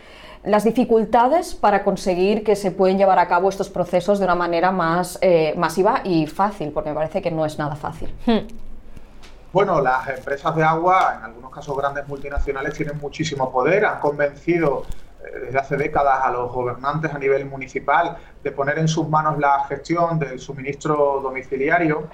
las 0.45 0.65
dificultades 0.65 1.55
para 1.55 1.85
conseguir 1.85 2.43
que 2.45 2.57
se 2.57 2.71
pueden 2.71 2.99
llevar 2.99 3.19
a 3.19 3.29
cabo 3.29 3.49
estos 3.49 3.69
procesos 3.69 4.19
de 4.19 4.25
una 4.25 4.35
manera 4.35 4.71
más 4.71 5.19
eh, 5.21 5.55
masiva 5.57 6.01
y 6.05 6.27
fácil? 6.27 6.73
Porque 6.73 6.91
me 6.91 6.97
parece 6.97 7.23
que 7.23 7.31
no 7.31 7.47
es 7.47 7.59
nada 7.59 7.77
fácil. 7.77 8.13
Hmm. 8.27 8.47
Bueno, 9.53 9.81
las 9.81 10.09
empresas 10.09 10.57
de 10.57 10.63
agua, 10.63 11.17
en 11.19 11.25
algunos 11.25 11.51
casos 11.51 11.77
grandes 11.77 12.09
multinacionales, 12.09 12.75
tienen 12.75 12.99
muchísimo 12.99 13.53
poder, 13.53 13.85
han 13.85 14.01
convencido 14.01 14.85
desde 15.41 15.59
hace 15.59 15.77
décadas 15.77 16.21
a 16.25 16.31
los 16.31 16.53
gobernantes 16.53 17.13
a 17.13 17.19
nivel 17.19 17.47
municipal 17.47 18.17
de 18.43 18.51
poner 18.51 18.79
en 18.79 18.89
sus 18.89 19.09
manos 19.09 19.39
la 19.39 19.65
gestión 19.65 20.19
del 20.19 20.39
suministro 20.41 21.21
domiciliario, 21.23 22.09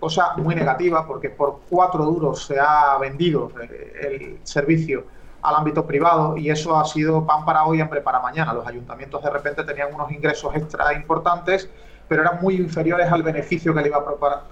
cosa 0.00 0.36
muy 0.36 0.54
negativa 0.54 1.06
porque 1.06 1.30
por 1.30 1.60
cuatro 1.68 2.04
duros 2.04 2.44
se 2.46 2.58
ha 2.58 2.96
vendido 2.98 3.52
eh, 3.60 3.92
el 4.02 4.38
servicio 4.42 5.04
al 5.42 5.56
ámbito 5.56 5.84
privado 5.86 6.36
y 6.36 6.50
eso 6.50 6.78
ha 6.78 6.84
sido 6.84 7.26
pan 7.26 7.44
para 7.44 7.64
hoy, 7.64 7.80
hambre 7.80 8.00
para 8.00 8.20
mañana. 8.20 8.52
Los 8.52 8.66
ayuntamientos 8.66 9.22
de 9.22 9.30
repente 9.30 9.64
tenían 9.64 9.92
unos 9.92 10.10
ingresos 10.12 10.54
extra 10.54 10.94
importantes, 10.94 11.68
pero 12.08 12.22
eran 12.22 12.40
muy 12.40 12.56
inferiores 12.56 13.10
al 13.10 13.22
beneficio 13.22 13.74
que 13.74 13.80
le 13.80 13.88
iba 13.88 13.98
a 13.98 14.42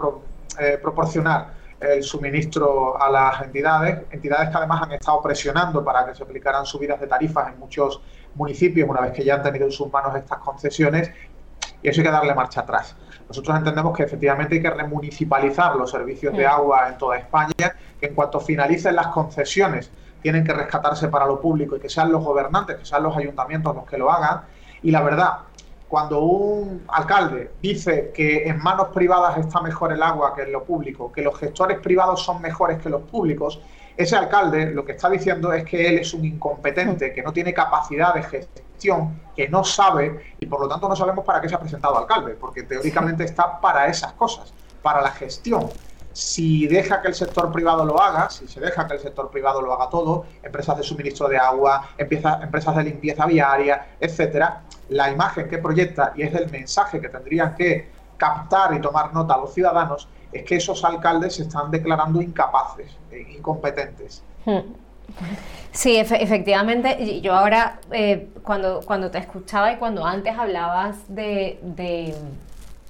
eh, 0.59 0.79
proporcionar 0.83 1.61
el 1.81 2.03
suministro 2.03 3.01
a 3.01 3.11
las 3.11 3.43
entidades, 3.43 4.01
entidades 4.11 4.51
que 4.51 4.57
además 4.57 4.83
han 4.83 4.93
estado 4.93 5.23
presionando 5.23 5.83
para 5.83 6.07
que 6.07 6.15
se 6.15 6.23
aplicaran 6.23 6.67
subidas 6.67 7.01
de 7.01 7.07
tarifas 7.07 7.53
en 7.53 7.59
muchos 7.59 8.03
municipios 8.35 8.89
una 8.89 9.01
vez 9.01 9.13
que 9.13 9.25
ya 9.25 9.37
han 9.37 9.43
tenido 9.43 9.65
en 9.65 9.73
sus 9.73 9.91
manos 9.91 10.15
estas 10.15 10.39
concesiones 10.39 11.11
y 11.83 11.89
eso 11.89 12.01
hay 12.01 12.07
que 12.07 12.13
darle 12.13 12.35
marcha 12.35 12.61
atrás. 12.61 12.97
Nosotros 13.27 13.57
entendemos 13.57 13.97
que 13.97 14.03
efectivamente 14.03 14.57
hay 14.57 14.63
que 14.63 14.71
remunicipalizar 14.71 15.77
los 15.77 15.91
servicios 15.91 16.37
de 16.37 16.47
agua 16.47 16.89
en 16.89 16.99
toda 16.99 17.17
España, 17.17 17.77
que 17.99 18.07
en 18.07 18.15
cuanto 18.15 18.41
finalicen 18.41 18.97
las 18.97 19.07
concesiones 19.09 19.91
tienen 20.23 20.45
que 20.45 20.53
rescatarse 20.53 21.09
para 21.09 21.27
lo 21.27 21.41
público 21.41 21.77
y 21.77 21.81
que 21.81 21.89
sean 21.89 22.11
los 22.13 22.23
gobernantes, 22.25 22.77
que 22.77 22.85
sean 22.85 23.03
los 23.03 23.17
ayuntamientos 23.17 23.75
los 23.75 23.85
que 23.85 23.99
lo 23.99 24.11
hagan. 24.11 24.43
Y 24.83 24.91
la 24.91 25.03
verdad, 25.03 25.39
cuando 25.89 26.21
un 26.23 26.85
alcalde 26.89 27.53
dice 27.61 28.13
que 28.15 28.49
en 28.49 28.59
manos 28.59 28.89
privadas 28.89 29.39
está 29.39 29.61
mejor 29.61 29.93
el 29.93 30.03
agua 30.03 30.35
que 30.35 30.43
en 30.43 30.53
lo 30.53 30.65
público, 30.65 31.11
que 31.11 31.23
los 31.23 31.37
gestores 31.39 31.79
privados 31.81 32.23
son 32.23 32.41
mejores 32.41 32.79
que 32.79 32.89
los 32.89 33.03
públicos, 33.03 33.61
ese 33.97 34.17
alcalde 34.17 34.71
lo 34.71 34.85
que 34.85 34.93
está 34.93 35.11
diciendo 35.11 35.53
es 35.53 35.65
que 35.65 35.89
él 35.89 35.99
es 35.99 36.15
un 36.15 36.25
incompetente, 36.25 37.13
que 37.13 37.23
no 37.23 37.33
tiene 37.33 37.53
capacidad 37.53 38.15
de 38.15 38.23
gestión 38.23 39.21
que 39.37 39.49
no 39.49 39.63
sabe 39.65 40.35
y 40.39 40.47
por 40.47 40.61
lo 40.61 40.69
tanto 40.69 40.89
no 40.89 40.97
sabemos 40.97 41.25
para 41.25 41.41
qué 41.41 41.49
se 41.49 41.55
ha 41.55 41.61
presentado 41.61 41.99
alcalde, 41.99 42.35
porque 42.35 42.63
teóricamente 42.63 43.25
está 43.25 43.61
para 43.61 43.87
esas 43.89 44.13
cosas, 44.15 44.53
para 44.83 45.03
la 45.03 45.11
gestión. 45.11 45.69
Si 46.13 46.67
deja 46.67 47.01
que 47.01 47.09
el 47.09 47.15
sector 47.15 47.53
privado 47.53 47.85
lo 47.85 48.01
haga, 48.01 48.31
si 48.31 48.49
se 48.49 48.61
deja 48.61 48.87
que 48.87 48.95
el 48.95 49.01
sector 49.01 49.31
privado 49.31 49.63
lo 49.63 49.73
haga 49.73 49.89
todo, 49.89 50.27
empresas 50.43 50.77
de 50.77 50.83
suministro 50.83 51.29
de 51.29 51.39
agua, 51.39 51.91
empresas 51.99 52.77
de 52.77 52.83
limpieza 52.83 53.27
viaria, 53.27 53.87
etcétera, 54.01 54.63
la 54.89 55.11
imagen 55.11 55.49
que 55.49 55.59
proyecta 55.59 56.13
y 56.17 56.23
es 56.23 56.35
el 56.35 56.51
mensaje 56.51 57.01
que 57.01 57.09
tendrían 57.09 57.55
que 57.55 57.89
captar 58.17 58.75
y 58.75 58.81
tomar 58.81 59.15
nota 59.15 59.37
los 59.37 59.55
ciudadanos 59.55 60.09
es 60.33 60.45
que 60.45 60.57
esos 60.57 60.85
alcaldes 60.85 61.37
se 61.37 61.43
están 61.43 61.71
declarando 61.71 62.21
incapaces, 62.21 62.97
e 63.11 63.21
incompetentes. 63.37 64.23
Hmm. 64.45 64.75
Sí, 65.73 65.97
efectivamente. 65.97 67.21
Yo 67.21 67.35
ahora, 67.35 67.81
eh, 67.91 68.29
cuando, 68.43 68.81
cuando 68.85 69.11
te 69.11 69.19
escuchaba 69.19 69.73
y 69.73 69.77
cuando 69.77 70.05
antes 70.05 70.37
hablabas 70.39 70.97
de, 71.09 71.59
de... 71.63 72.15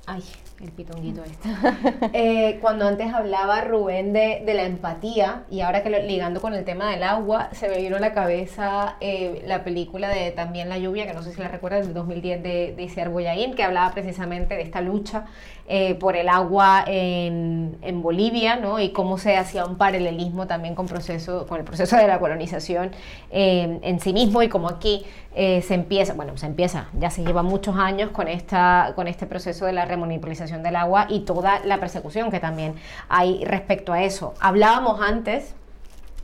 Ay, 0.06 0.22
el 0.62 0.70
pitonguito 0.72 1.22
este. 1.24 1.48
Eh, 2.12 2.58
cuando 2.60 2.86
antes 2.86 3.12
hablaba 3.12 3.62
Rubén 3.62 4.12
de, 4.12 4.42
de, 4.44 4.54
la 4.54 4.64
empatía 4.64 5.44
y 5.50 5.60
ahora 5.60 5.82
que 5.82 5.90
lo, 5.90 5.98
ligando 6.00 6.40
con 6.40 6.54
el 6.54 6.64
tema 6.64 6.90
del 6.90 7.02
agua, 7.02 7.48
se 7.52 7.68
me 7.68 7.78
vino 7.78 7.96
a 7.96 8.00
la 8.00 8.12
cabeza 8.12 8.96
eh, 9.00 9.42
la 9.46 9.64
película 9.64 10.08
de 10.08 10.30
También 10.32 10.68
la 10.68 10.78
lluvia, 10.78 11.06
que 11.06 11.14
no 11.14 11.22
sé 11.22 11.32
si 11.32 11.40
la 11.40 11.48
recuerdas, 11.48 11.86
del 11.86 11.94
2010 11.94 12.42
de, 12.42 12.74
de 12.76 12.82
Isiar 12.82 13.10
Boyaín, 13.10 13.54
que 13.54 13.62
hablaba 13.62 13.92
precisamente 13.92 14.54
de 14.54 14.62
esta 14.62 14.80
lucha 14.80 15.26
eh, 15.72 15.94
por 15.94 16.16
el 16.16 16.28
agua 16.28 16.82
en, 16.84 17.78
en, 17.82 18.02
Bolivia, 18.02 18.56
¿no? 18.56 18.80
Y 18.80 18.90
cómo 18.90 19.18
se 19.18 19.36
hacía 19.36 19.64
un 19.64 19.76
paralelismo 19.76 20.48
también 20.48 20.74
con, 20.74 20.86
proceso, 20.86 21.46
con 21.46 21.60
el 21.60 21.64
proceso 21.64 21.96
de 21.96 22.08
la 22.08 22.18
colonización 22.18 22.90
en 23.30 24.00
sí 24.00 24.12
mismo 24.12 24.42
y 24.42 24.48
como 24.48 24.68
aquí 24.68 25.04
eh, 25.32 25.62
se 25.62 25.74
empieza, 25.74 26.14
bueno, 26.14 26.36
se 26.36 26.46
empieza, 26.46 26.88
ya 26.98 27.08
se 27.08 27.22
lleva 27.22 27.44
muchos 27.44 27.76
años 27.76 28.10
con, 28.10 28.26
esta, 28.26 28.94
con 28.96 29.06
este 29.06 29.26
proceso 29.26 29.64
de 29.64 29.72
la 29.72 29.84
remunicipalización 29.84 30.64
del 30.64 30.74
agua 30.74 31.06
y 31.08 31.20
toda 31.20 31.60
la 31.64 31.78
persecución 31.78 32.32
que 32.32 32.40
también 32.40 32.74
hay 33.08 33.44
respecto 33.44 33.92
a 33.92 34.02
eso. 34.02 34.34
Hablábamos 34.40 35.00
antes 35.00 35.54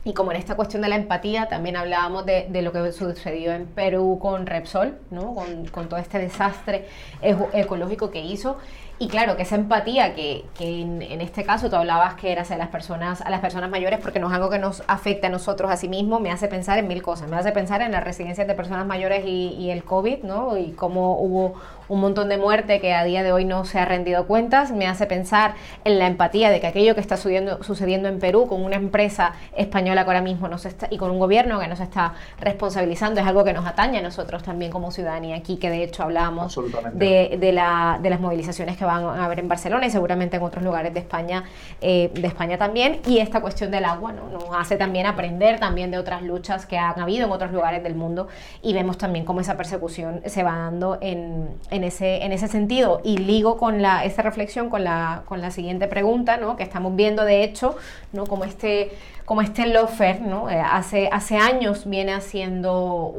y 0.03 0.13
como 0.13 0.31
en 0.31 0.37
esta 0.37 0.55
cuestión 0.55 0.81
de 0.81 0.89
la 0.89 0.97
empatía, 0.97 1.47
también 1.47 1.77
hablábamos 1.77 2.25
de, 2.25 2.49
lo 2.61 2.73
que 2.73 2.91
sucedió 2.91 3.53
en 3.53 3.65
Perú 3.65 4.19
con 4.21 4.45
Repsol, 4.45 4.97
¿no? 5.09 5.33
con, 5.33 5.65
con 5.67 5.87
todo 5.87 5.99
este 5.99 6.19
desastre 6.19 6.87
ecológico 7.21 8.11
que 8.11 8.19
hizo. 8.19 8.57
Y 8.99 9.09
claro, 9.09 9.35
que 9.35 9.43
esa 9.43 9.55
empatía 9.55 10.15
que, 10.15 10.43
que 10.57 10.81
en, 10.81 11.21
este 11.21 11.43
caso 11.43 11.69
tú 11.69 11.75
hablabas 11.75 12.15
que 12.15 12.31
era 12.31 12.41
hacia 12.41 12.57
las 12.57 12.69
personas, 12.69 13.21
a 13.21 13.29
las 13.29 13.41
personas 13.41 13.69
mayores, 13.69 13.99
porque 13.99 14.19
no 14.19 14.27
es 14.27 14.33
algo 14.33 14.49
que 14.49 14.57
nos 14.57 14.83
afecta 14.87 15.27
a 15.27 15.29
nosotros 15.29 15.69
a 15.69 15.77
sí 15.77 15.87
mismos, 15.87 16.19
me 16.19 16.31
hace 16.31 16.47
pensar 16.47 16.79
en 16.79 16.87
mil 16.87 17.03
cosas. 17.03 17.29
Me 17.29 17.37
hace 17.37 17.51
pensar 17.51 17.81
en 17.81 17.91
las 17.91 18.03
residencias 18.03 18.47
de 18.47 18.55
personas 18.55 18.87
mayores 18.87 19.23
y, 19.25 19.49
y 19.49 19.69
el 19.69 19.83
COVID, 19.83 20.23
¿no? 20.23 20.57
Y 20.57 20.71
cómo 20.71 21.19
hubo 21.19 21.53
un 21.89 21.99
montón 21.99 22.29
de 22.29 22.37
muerte 22.37 22.79
que 22.79 22.93
a 22.93 23.03
día 23.03 23.23
de 23.23 23.31
hoy 23.31 23.45
no 23.45 23.65
se 23.65 23.79
ha 23.79 23.85
rendido 23.85 24.25
cuentas. 24.27 24.71
Me 24.71 24.87
hace 24.87 25.05
pensar 25.05 25.55
en 25.83 25.99
la 25.99 26.07
empatía 26.07 26.49
de 26.49 26.59
que 26.59 26.67
aquello 26.67 26.95
que 26.95 27.01
está 27.01 27.17
sucediendo, 27.17 27.63
sucediendo 27.63 28.09
en 28.09 28.19
Perú 28.19 28.47
con 28.47 28.63
una 28.63 28.75
empresa 28.75 29.33
española 29.55 30.03
que 30.03 30.09
ahora 30.09 30.21
mismo 30.21 30.47
nos 30.47 30.65
está, 30.65 30.87
y 30.89 30.97
con 30.97 31.11
un 31.11 31.19
gobierno 31.19 31.59
que 31.59 31.67
nos 31.67 31.79
está 31.79 32.13
responsabilizando 32.39 33.21
es 33.21 33.27
algo 33.27 33.43
que 33.43 33.53
nos 33.53 33.65
atañe 33.65 33.99
a 33.99 34.01
nosotros 34.01 34.43
también 34.43 34.71
como 34.71 34.91
ciudadanía 34.91 35.35
aquí, 35.35 35.57
que 35.57 35.69
de 35.69 35.83
hecho 35.83 36.03
hablábamos 36.03 36.59
de, 36.93 37.37
de, 37.39 37.51
la, 37.51 37.99
de 38.01 38.09
las 38.09 38.19
movilizaciones 38.19 38.77
que 38.77 38.85
van 38.85 39.03
a 39.03 39.25
haber 39.25 39.39
en 39.39 39.47
Barcelona 39.47 39.85
y 39.87 39.91
seguramente 39.91 40.37
en 40.37 40.43
otros 40.43 40.63
lugares 40.63 40.93
de 40.93 40.99
España, 40.99 41.43
eh, 41.81 42.11
de 42.13 42.27
España 42.27 42.57
también. 42.57 42.99
Y 43.05 43.19
esta 43.19 43.41
cuestión 43.41 43.71
del 43.71 43.85
agua 43.85 44.13
¿no? 44.13 44.29
nos 44.29 44.45
hace 44.55 44.77
también 44.77 45.05
aprender 45.05 45.59
también 45.59 45.91
de 45.91 45.97
otras 45.97 46.21
luchas 46.21 46.65
que 46.65 46.77
han 46.77 46.99
habido 46.99 47.25
en 47.25 47.31
otros 47.31 47.51
lugares 47.51 47.83
del 47.83 47.95
mundo 47.95 48.27
y 48.61 48.73
vemos 48.73 48.97
también 48.97 49.25
cómo 49.25 49.41
esa 49.41 49.57
persecución 49.57 50.21
se 50.25 50.43
va 50.43 50.57
dando 50.57 50.97
en, 51.01 51.49
en, 51.69 51.76
ese, 51.83 52.23
en 52.23 52.31
ese 52.31 52.47
sentido. 52.47 53.01
Y 53.03 53.17
ligo 53.17 53.57
con 53.57 53.81
la, 53.81 54.03
esta 54.05 54.21
reflexión 54.21 54.69
con 54.69 54.83
la, 54.83 55.23
con 55.25 55.41
la 55.41 55.51
siguiente 55.51 55.87
pregunta, 55.87 56.37
¿no? 56.37 56.55
que 56.55 56.63
estamos 56.63 56.95
viendo 56.95 57.23
de 57.23 57.43
hecho, 57.43 57.75
¿no? 58.13 58.25
como 58.25 58.43
este 58.43 58.91
como 59.27 59.41
este 59.41 59.67
Lofer, 59.67 60.21
¿no? 60.21 60.49
Eh, 60.49 60.57
hace, 60.57 61.09
hace 61.11 61.35
años 61.35 61.85
viene 61.85 62.13
haciendo 62.13 63.13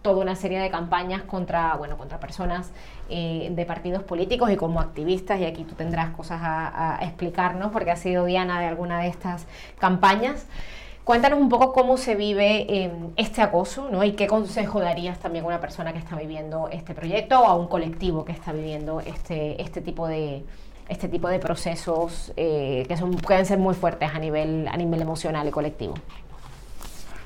toda 0.00 0.22
una 0.22 0.34
serie 0.34 0.58
de 0.58 0.70
campañas 0.70 1.24
contra, 1.24 1.74
bueno, 1.76 1.98
contra 1.98 2.18
personas 2.18 2.70
eh, 3.10 3.50
de 3.52 3.66
partidos 3.66 4.02
políticos 4.02 4.50
y 4.50 4.56
como 4.56 4.80
activistas, 4.80 5.38
y 5.40 5.44
aquí 5.44 5.64
tú 5.64 5.74
tendrás 5.74 6.16
cosas 6.16 6.40
a, 6.42 6.98
explicarnos 7.02 7.70
porque 7.70 7.90
ha 7.90 7.96
sido 7.96 8.24
Diana 8.24 8.60
de 8.60 8.66
alguna 8.66 9.00
de 9.00 9.08
estas 9.08 9.46
campañas. 9.78 10.46
Cuéntanos 11.04 11.40
un 11.40 11.48
poco 11.48 11.72
cómo 11.72 11.96
se 11.96 12.14
vive 12.14 12.64
eh, 12.68 12.92
este 13.16 13.42
acoso 13.42 13.88
¿no? 13.90 14.04
y 14.04 14.12
qué 14.12 14.28
consejo 14.28 14.78
darías 14.78 15.18
también 15.18 15.44
a 15.44 15.48
una 15.48 15.60
persona 15.60 15.92
que 15.92 15.98
está 15.98 16.14
viviendo 16.14 16.68
este 16.70 16.94
proyecto 16.94 17.40
o 17.40 17.44
a 17.44 17.56
un 17.56 17.66
colectivo 17.66 18.24
que 18.24 18.30
está 18.30 18.52
viviendo 18.52 19.00
este, 19.00 19.60
este 19.60 19.80
tipo 19.80 20.06
de, 20.06 20.44
este 20.88 21.08
tipo 21.08 21.28
de 21.28 21.40
procesos 21.40 22.32
eh, 22.36 22.84
que 22.86 22.96
son, 22.96 23.16
pueden 23.16 23.46
ser 23.46 23.58
muy 23.58 23.74
fuertes 23.74 24.10
a 24.14 24.18
nivel, 24.20 24.68
a 24.68 24.76
nivel 24.76 25.02
emocional 25.02 25.48
y 25.48 25.50
colectivo. 25.50 25.94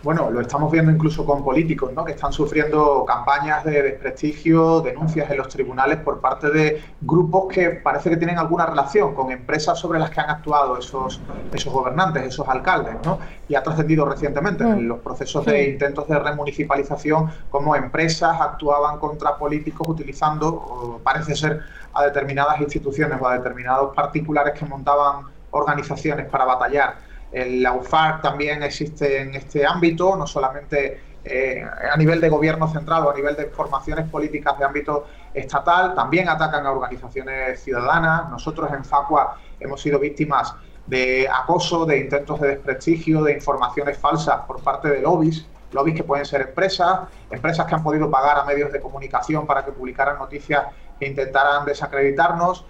Bueno, 0.06 0.30
lo 0.30 0.40
estamos 0.40 0.70
viendo 0.70 0.92
incluso 0.92 1.26
con 1.26 1.42
políticos, 1.42 1.92
¿no? 1.92 2.04
Que 2.04 2.12
están 2.12 2.32
sufriendo 2.32 3.04
campañas 3.04 3.64
de 3.64 3.82
desprestigio, 3.82 4.80
denuncias 4.80 5.28
en 5.28 5.36
los 5.36 5.48
tribunales 5.48 5.98
por 5.98 6.20
parte 6.20 6.48
de 6.48 6.80
grupos 7.00 7.52
que 7.52 7.70
parece 7.70 8.10
que 8.10 8.16
tienen 8.16 8.38
alguna 8.38 8.66
relación 8.66 9.16
con 9.16 9.32
empresas 9.32 9.76
sobre 9.76 9.98
las 9.98 10.10
que 10.10 10.20
han 10.20 10.30
actuado 10.30 10.78
esos, 10.78 11.20
esos 11.52 11.72
gobernantes, 11.72 12.22
esos 12.22 12.46
alcaldes, 12.48 12.94
¿no? 13.04 13.18
Y 13.48 13.56
ha 13.56 13.64
trascendido 13.64 14.04
recientemente 14.04 14.62
en 14.62 14.84
mm. 14.84 14.86
los 14.86 15.00
procesos 15.00 15.44
de 15.44 15.70
intentos 15.70 16.06
de 16.06 16.20
remunicipalización 16.20 17.28
como 17.50 17.74
empresas 17.74 18.40
actuaban 18.40 19.00
contra 19.00 19.36
políticos 19.36 19.88
utilizando, 19.88 21.00
parece 21.02 21.34
ser, 21.34 21.62
a 21.92 22.04
determinadas 22.04 22.60
instituciones 22.60 23.20
o 23.20 23.26
a 23.26 23.38
determinados 23.38 23.92
particulares 23.92 24.56
que 24.56 24.66
montaban 24.66 25.24
organizaciones 25.50 26.26
para 26.26 26.44
batallar. 26.44 27.05
El 27.36 27.68
UFAR 27.68 28.22
también 28.22 28.62
existe 28.62 29.20
en 29.20 29.34
este 29.34 29.66
ámbito, 29.66 30.16
no 30.16 30.26
solamente 30.26 30.98
eh, 31.22 31.62
a 31.62 31.94
nivel 31.94 32.18
de 32.18 32.30
gobierno 32.30 32.66
central 32.66 33.04
o 33.04 33.10
a 33.10 33.14
nivel 33.14 33.36
de 33.36 33.44
formaciones 33.48 34.08
políticas 34.08 34.58
de 34.58 34.64
ámbito 34.64 35.06
estatal, 35.34 35.94
también 35.94 36.30
atacan 36.30 36.64
a 36.64 36.72
organizaciones 36.72 37.62
ciudadanas. 37.62 38.30
Nosotros 38.30 38.72
en 38.72 38.82
Facua 38.86 39.36
hemos 39.60 39.82
sido 39.82 39.98
víctimas 39.98 40.54
de 40.86 41.28
acoso, 41.28 41.84
de 41.84 41.98
intentos 41.98 42.40
de 42.40 42.48
desprestigio, 42.48 43.22
de 43.22 43.34
informaciones 43.34 43.98
falsas 43.98 44.40
por 44.46 44.62
parte 44.62 44.88
de 44.88 45.02
lobbies, 45.02 45.46
lobbies 45.72 45.94
que 45.94 46.04
pueden 46.04 46.24
ser 46.24 46.40
empresas, 46.40 47.00
empresas 47.30 47.66
que 47.66 47.74
han 47.74 47.82
podido 47.82 48.10
pagar 48.10 48.38
a 48.38 48.44
medios 48.44 48.72
de 48.72 48.80
comunicación 48.80 49.46
para 49.46 49.62
que 49.62 49.72
publicaran 49.72 50.16
noticias 50.18 50.68
que 50.98 51.06
intentaran 51.06 51.66
desacreditarnos. 51.66 52.64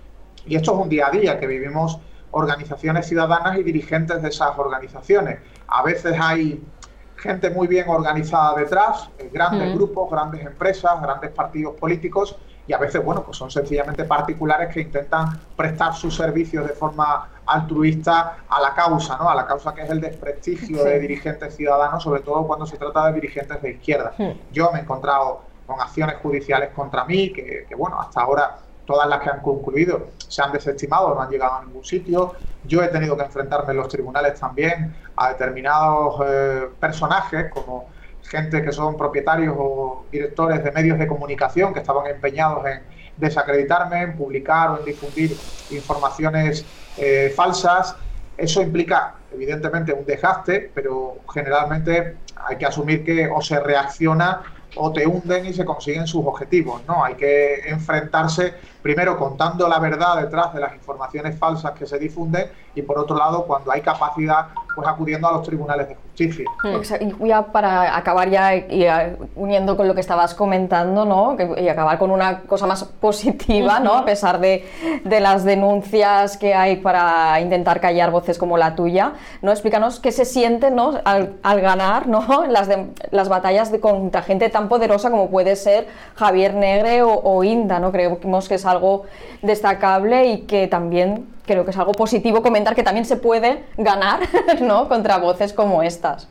Y 0.44 0.56
esto 0.56 0.72
es 0.74 0.78
un 0.80 0.88
día 0.88 1.06
a 1.06 1.10
día 1.12 1.38
que 1.38 1.46
vivimos 1.46 2.00
organizaciones 2.36 3.06
ciudadanas 3.06 3.58
y 3.58 3.62
dirigentes 3.62 4.22
de 4.22 4.28
esas 4.28 4.58
organizaciones. 4.58 5.38
A 5.68 5.82
veces 5.82 6.14
hay 6.20 6.62
gente 7.16 7.50
muy 7.50 7.66
bien 7.66 7.88
organizada 7.88 8.54
detrás, 8.54 9.08
eh, 9.18 9.30
grandes 9.32 9.74
grupos, 9.74 10.10
grandes 10.10 10.44
empresas, 10.44 11.00
grandes 11.00 11.30
partidos 11.30 11.74
políticos 11.76 12.36
y 12.66 12.72
a 12.72 12.78
veces, 12.78 13.02
bueno, 13.02 13.22
pues 13.22 13.36
son 13.36 13.50
sencillamente 13.50 14.04
particulares 14.04 14.72
que 14.72 14.80
intentan 14.82 15.40
prestar 15.56 15.94
sus 15.94 16.14
servicios 16.14 16.66
de 16.66 16.74
forma 16.74 17.28
altruista 17.46 18.38
a 18.48 18.60
la 18.60 18.74
causa, 18.74 19.16
¿no? 19.16 19.30
A 19.30 19.34
la 19.34 19.46
causa 19.46 19.72
que 19.72 19.82
es 19.82 19.90
el 19.90 20.00
desprestigio 20.00 20.84
de 20.84 20.98
dirigentes 20.98 21.56
ciudadanos, 21.56 22.02
sobre 22.02 22.20
todo 22.20 22.46
cuando 22.46 22.66
se 22.66 22.76
trata 22.76 23.06
de 23.06 23.12
dirigentes 23.14 23.62
de 23.62 23.70
izquierda. 23.70 24.12
Yo 24.52 24.70
me 24.72 24.80
he 24.80 24.82
encontrado 24.82 25.42
con 25.66 25.80
acciones 25.80 26.16
judiciales 26.16 26.70
contra 26.70 27.04
mí, 27.04 27.32
que, 27.32 27.66
bueno, 27.76 28.00
hasta 28.00 28.20
ahora 28.20 28.58
todas 28.86 29.08
las 29.08 29.20
que 29.20 29.30
han 29.30 29.40
concluido 29.40 30.08
se 30.16 30.42
han 30.42 30.52
desestimado, 30.52 31.14
no 31.14 31.20
han 31.20 31.30
llegado 31.30 31.56
a 31.56 31.64
ningún 31.64 31.84
sitio. 31.84 32.34
Yo 32.64 32.82
he 32.82 32.88
tenido 32.88 33.16
que 33.16 33.24
enfrentarme 33.24 33.72
en 33.72 33.78
los 33.78 33.88
tribunales 33.88 34.38
también 34.40 34.94
a 35.16 35.28
determinados 35.30 36.20
eh, 36.26 36.68
personajes, 36.80 37.50
como 37.50 37.88
gente 38.22 38.62
que 38.62 38.72
son 38.72 38.96
propietarios 38.96 39.54
o 39.56 40.06
directores 40.10 40.62
de 40.64 40.72
medios 40.72 40.98
de 40.98 41.06
comunicación 41.06 41.72
que 41.72 41.80
estaban 41.80 42.06
empeñados 42.06 42.66
en 42.66 42.82
desacreditarme, 43.16 44.02
en 44.02 44.16
publicar 44.16 44.70
o 44.70 44.78
en 44.78 44.84
difundir 44.84 45.36
informaciones 45.70 46.64
eh, 46.96 47.32
falsas. 47.34 47.96
Eso 48.36 48.60
implica, 48.60 49.14
evidentemente, 49.32 49.92
un 49.92 50.04
desgaste, 50.04 50.70
pero 50.74 51.18
generalmente 51.32 52.16
hay 52.36 52.56
que 52.56 52.66
asumir 52.66 53.04
que 53.04 53.28
o 53.28 53.40
se 53.40 53.58
reacciona 53.60 54.42
o 54.76 54.92
te 54.92 55.06
hunden 55.06 55.46
y 55.46 55.52
se 55.52 55.64
consiguen 55.64 56.06
sus 56.06 56.24
objetivos. 56.26 56.82
No, 56.86 57.04
hay 57.04 57.14
que 57.14 57.68
enfrentarse 57.68 58.54
primero 58.82 59.18
contando 59.18 59.68
la 59.68 59.78
verdad 59.78 60.20
detrás 60.20 60.54
de 60.54 60.60
las 60.60 60.74
informaciones 60.74 61.38
falsas 61.38 61.72
que 61.72 61.86
se 61.86 61.98
difunden 61.98 62.46
y 62.76 62.82
por 62.82 62.98
otro 62.98 63.16
lado 63.16 63.44
cuando 63.44 63.72
hay 63.72 63.80
capacidad 63.80 64.48
pues 64.76 64.86
acudiendo 64.86 65.26
a 65.26 65.32
los 65.32 65.42
tribunales 65.42 65.88
de 65.88 65.94
justicia. 65.94 66.44
Y 67.00 67.28
ya 67.28 67.46
para 67.46 67.96
acabar 67.96 68.28
ya 68.28 68.54
y 68.54 68.86
uniendo 69.34 69.74
con 69.74 69.88
lo 69.88 69.94
que 69.94 70.02
estabas 70.02 70.34
comentando, 70.34 71.06
¿no? 71.06 71.34
y 71.56 71.68
acabar 71.68 71.98
con 71.98 72.10
una 72.10 72.40
cosa 72.42 72.66
más 72.66 72.84
positiva, 72.84 73.80
¿no? 73.80 73.94
A 73.94 74.04
pesar 74.04 74.38
de, 74.38 74.66
de, 75.02 75.20
las 75.20 75.44
denuncias 75.44 76.36
que 76.36 76.54
hay 76.54 76.76
para 76.76 77.40
intentar 77.40 77.80
callar 77.80 78.10
voces 78.10 78.36
como 78.36 78.58
la 78.58 78.74
tuya, 78.74 79.14
¿no? 79.40 79.50
Explícanos 79.50 79.98
qué 79.98 80.12
se 80.12 80.26
siente, 80.26 80.70
¿no? 80.70 81.00
Al, 81.04 81.36
al 81.42 81.60
ganar, 81.62 82.06
¿no? 82.06 82.44
Las, 82.48 82.68
de, 82.68 82.86
las 83.10 83.30
batallas 83.30 83.72
de, 83.72 83.80
contra 83.80 84.20
gente 84.20 84.50
tan 84.50 84.68
poderosa 84.68 85.10
como 85.10 85.30
puede 85.30 85.56
ser 85.56 85.88
Javier 86.16 86.52
Negre 86.52 87.02
o, 87.02 87.14
o 87.14 87.42
Inda, 87.44 87.80
¿no? 87.80 87.92
Creemos 87.92 88.46
que 88.46 88.56
es 88.56 88.66
algo 88.66 89.04
destacable 89.40 90.26
y 90.26 90.42
que 90.42 90.66
también 90.66 91.35
creo 91.46 91.64
que 91.64 91.70
es 91.70 91.76
algo 91.78 91.92
positivo 91.92 92.42
comentar 92.42 92.74
que 92.74 92.82
también 92.82 93.06
se 93.06 93.16
puede 93.16 93.64
ganar 93.76 94.20
¿no? 94.60 94.88
contra 94.88 95.18
voces 95.18 95.52
como 95.52 95.82
estas. 95.82 96.28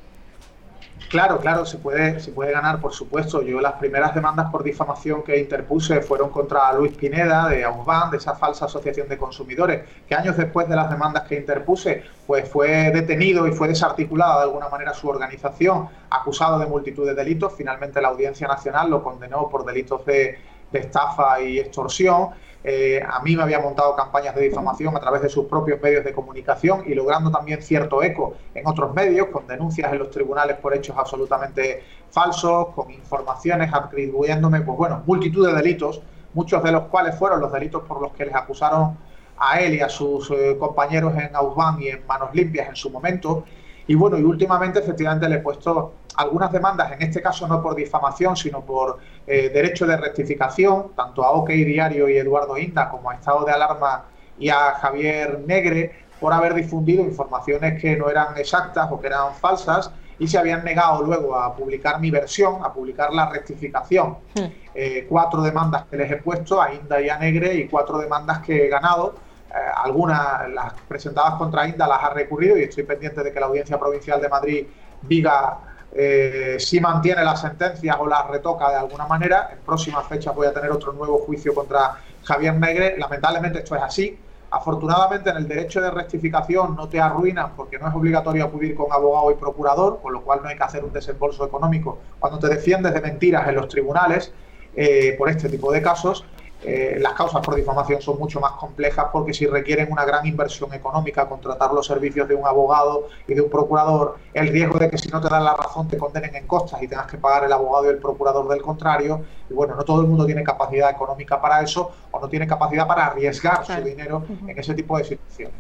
Claro, 1.10 1.40
claro, 1.40 1.66
se 1.66 1.78
puede, 1.78 2.20
se 2.20 2.32
puede 2.32 2.52
ganar, 2.52 2.82
por 2.82 2.92
supuesto. 2.92 3.42
Yo 3.44 3.62
las 3.62 3.74
primeras 3.74 4.16
demandas 4.16 4.50
por 4.52 4.64
difamación 4.64 5.24
que 5.24 5.38
interpuse 5.38 6.02
fueron 6.02 6.30
contra 6.30 6.74
Luis 6.74 6.94
Pineda 6.94 7.48
de 7.48 7.64
Ausban, 7.64 8.10
de 8.10 8.18
esa 8.18 8.36
falsa 8.36 8.66
asociación 8.66 9.08
de 9.08 9.18
consumidores, 9.18 9.84
que 10.08 10.16
años 10.16 10.36
después 10.36 10.68
de 10.68 10.76
las 10.76 10.90
demandas 10.90 11.24
que 11.24 11.36
interpuse, 11.36 12.04
pues 12.26 12.50
fue 12.50 12.92
detenido 12.92 13.48
y 13.48 13.52
fue 13.52 13.68
desarticulada 13.68 14.38
de 14.38 14.44
alguna 14.44 14.68
manera 14.68 14.94
su 14.94 15.08
organización, 15.08 15.88
acusado 16.10 16.58
de 16.58 16.66
multitud 16.66 17.06
de 17.06 17.14
delitos. 17.14 17.54
Finalmente 17.56 18.02
la 18.02 18.08
Audiencia 18.10 18.48
Nacional 18.48 18.90
lo 18.90 19.04
condenó 19.04 19.48
por 19.48 19.64
delitos 19.64 20.06
de, 20.06 20.40
de 20.72 20.80
estafa 20.80 21.40
y 21.40 21.60
extorsión. 21.60 22.30
Eh, 22.68 23.00
a 23.08 23.20
mí 23.20 23.36
me 23.36 23.44
había 23.44 23.60
montado 23.60 23.96
campañas 23.96 24.34
de 24.34 24.42
difamación 24.42 24.98
a 24.98 25.00
través 25.00 25.22
de 25.22 25.30
sus 25.30 25.46
propios 25.46 25.80
medios 25.80 26.04
de 26.04 26.12
comunicación 26.12 26.84
y 26.88 26.96
logrando 26.96 27.30
también 27.30 27.62
cierto 27.62 28.02
eco 28.02 28.34
en 28.56 28.66
otros 28.66 28.92
medios, 28.96 29.28
con 29.28 29.46
denuncias 29.46 29.94
en 29.94 30.00
los 30.00 30.10
tribunales 30.10 30.58
por 30.58 30.74
hechos 30.74 30.98
absolutamente 30.98 31.84
falsos, 32.10 32.70
con 32.70 32.90
informaciones 32.90 33.72
atribuyéndome, 33.72 34.62
pues 34.62 34.80
bueno, 34.80 35.04
multitud 35.06 35.46
de 35.46 35.54
delitos, 35.54 36.02
muchos 36.34 36.64
de 36.64 36.72
los 36.72 36.86
cuales 36.86 37.16
fueron 37.20 37.40
los 37.40 37.52
delitos 37.52 37.84
por 37.84 38.02
los 38.02 38.14
que 38.14 38.26
les 38.26 38.34
acusaron 38.34 38.98
a 39.38 39.60
él 39.60 39.76
y 39.76 39.82
a 39.82 39.90
sus 39.90 40.32
eh, 40.32 40.58
compañeros 40.58 41.14
en 41.18 41.36
Ausban 41.36 41.80
y 41.80 41.90
en 41.90 42.08
Manos 42.08 42.30
Limpias 42.34 42.70
en 42.70 42.76
su 42.76 42.90
momento. 42.90 43.44
Y 43.86 43.94
bueno, 43.94 44.18
y 44.18 44.24
últimamente 44.24 44.80
efectivamente 44.80 45.30
le 45.30 45.36
he 45.36 45.40
puesto 45.40 45.94
algunas 46.18 46.52
demandas, 46.52 46.92
en 46.92 47.02
este 47.02 47.22
caso 47.22 47.48
no 47.48 47.62
por 47.62 47.76
difamación, 47.76 48.36
sino 48.36 48.62
por 48.62 49.00
eh, 49.28 49.50
derecho 49.50 49.86
de 49.86 49.98
rectificación, 49.98 50.92
tanto 50.96 51.24
a 51.24 51.32
OK 51.32 51.50
Diario 51.50 52.10
y 52.10 52.18
Eduardo 52.18 52.58
Inda 52.58 52.90
como 52.90 53.10
a 53.10 53.16
Estado 53.16 53.46
de 53.46 53.52
Alarma 53.52 54.06
y 54.38 54.50
a 54.50 54.74
Javier 54.74 55.40
Negre, 55.46 56.06
por 56.20 56.34
haber 56.34 56.54
difundido 56.54 57.04
informaciones 57.04 57.82
que 57.82 57.96
no 57.98 58.10
eran 58.10 58.38
exactas 58.38 58.88
o 58.92 59.00
que 59.00 59.08
eran 59.08 59.34
falsas 59.36 59.92
y 60.18 60.28
se 60.28 60.38
habían 60.38 60.64
negado 60.64 61.04
luego 61.04 61.38
a 61.38 61.54
publicar 61.56 62.00
mi 62.00 62.10
versión, 62.10 62.64
a 62.64 62.74
publicar 62.74 63.14
la 63.14 63.30
rectificación. 63.30 64.18
Hmm. 64.34 64.46
Eh, 64.74 65.06
cuatro 65.10 65.42
demandas 65.42 65.86
que 65.90 65.98
les 65.98 66.12
he 66.12 66.18
puesto 66.18 66.62
a 66.62 66.74
Inda 66.74 67.02
y 67.02 67.10
a 67.10 67.18
Negre 67.18 67.54
y 67.56 67.68
cuatro 67.68 67.98
demandas 67.98 68.40
que 68.40 68.66
he 68.66 68.70
ganado. 68.70 69.16
Eh, 69.50 69.54
algunas, 69.84 70.50
las 70.50 70.74
presentadas 70.88 71.36
contra 71.36 71.68
Inda, 71.68 71.88
las 71.88 72.04
ha 72.04 72.10
recurrido 72.10 72.58
y 72.58 72.64
estoy 72.64 72.84
pendiente 72.84 73.24
de 73.24 73.34
que 73.34 73.40
la 73.40 73.48
Audiencia 73.48 73.78
Provincial 73.78 74.22
de 74.22 74.30
Madrid 74.30 74.68
diga 75.02 75.75
eh, 75.98 76.58
si 76.60 76.82
mantiene 76.82 77.24
las 77.24 77.40
sentencias 77.40 77.96
o 77.98 78.06
las 78.06 78.28
retoca 78.28 78.70
de 78.70 78.76
alguna 78.76 79.08
manera. 79.08 79.50
En 79.54 79.60
próximas 79.60 80.06
fechas 80.08 80.36
voy 80.36 80.48
a 80.48 80.54
tener 80.54 80.70
otro 80.72 80.92
nuevo 80.92 81.20
juicio 81.20 81.54
contra 81.54 81.98
Javier 82.24 82.56
Negre. 82.56 82.96
Lamentablemente 82.98 83.60
esto 83.60 83.76
es 83.76 83.82
así. 83.82 84.20
Afortunadamente 84.52 85.30
en 85.30 85.38
el 85.38 85.48
derecho 85.48 85.80
de 85.82 85.92
rectificación 85.92 86.76
no 86.76 86.90
te 86.90 87.00
arruinan 87.00 87.56
porque 87.56 87.80
no 87.80 87.88
es 87.88 87.96
obligatorio 87.96 88.46
acudir 88.46 88.76
con 88.76 88.92
abogado 88.92 89.32
y 89.32 89.36
procurador, 89.36 90.00
con 90.02 90.14
lo 90.14 90.22
cual 90.22 90.42
no 90.44 90.50
hay 90.50 90.58
que 90.58 90.64
hacer 90.64 90.84
un 90.84 90.92
desembolso 90.92 91.46
económico 91.46 92.00
cuando 92.20 92.40
te 92.40 92.48
defiendes 92.48 92.94
de 92.94 93.02
mentiras 93.02 93.48
en 93.48 93.56
los 93.56 93.68
tribunales 93.70 94.34
eh, 94.76 95.16
por 95.18 95.30
este 95.30 95.48
tipo 95.48 95.72
de 95.72 95.82
casos. 95.82 96.26
Eh, 96.68 96.98
las 97.00 97.14
causas 97.14 97.42
por 97.42 97.56
difamación 97.56 98.02
son 98.02 98.18
mucho 98.18 98.40
más 98.40 98.54
complejas 98.54 99.08
porque 99.12 99.34
si 99.34 99.46
requieren 99.46 99.92
una 99.92 100.04
gran 100.04 100.26
inversión 100.26 100.74
económica, 100.74 101.30
contratar 101.30 101.72
los 101.72 101.86
servicios 101.86 102.28
de 102.28 102.36
un 102.36 102.48
abogado 102.48 103.08
y 103.28 103.36
de 103.36 103.42
un 103.42 103.50
procurador, 103.50 104.18
el 104.34 104.48
riesgo 104.48 104.80
de 104.80 104.90
que 104.90 104.98
si 104.98 105.10
no 105.10 105.22
te 105.22 105.30
dan 105.30 105.44
la 105.44 105.56
razón 105.56 105.88
te 105.88 105.98
condenen 105.98 106.36
en 106.36 106.48
costas 106.48 106.82
y 106.82 106.88
tengas 106.88 107.08
que 107.08 107.18
pagar 107.18 107.44
el 107.44 107.54
abogado 107.54 107.86
y 107.86 107.90
el 107.90 107.98
procurador 107.98 108.48
del 108.48 108.62
contrario. 108.62 109.22
Y 109.50 109.54
bueno, 109.54 109.76
no 109.76 109.84
todo 109.84 110.02
el 110.02 110.08
mundo 110.08 110.26
tiene 110.26 110.44
capacidad 110.44 110.90
económica 110.90 111.40
para 111.40 111.62
eso 111.62 111.92
o 112.10 112.20
no 112.20 112.28
tiene 112.28 112.48
capacidad 112.48 112.88
para 112.88 113.06
arriesgar 113.06 113.66
su 113.66 113.74
dinero 113.84 114.24
en 114.48 114.58
ese 114.58 114.74
tipo 114.74 114.98
de 114.98 115.04
situaciones. 115.04 115.56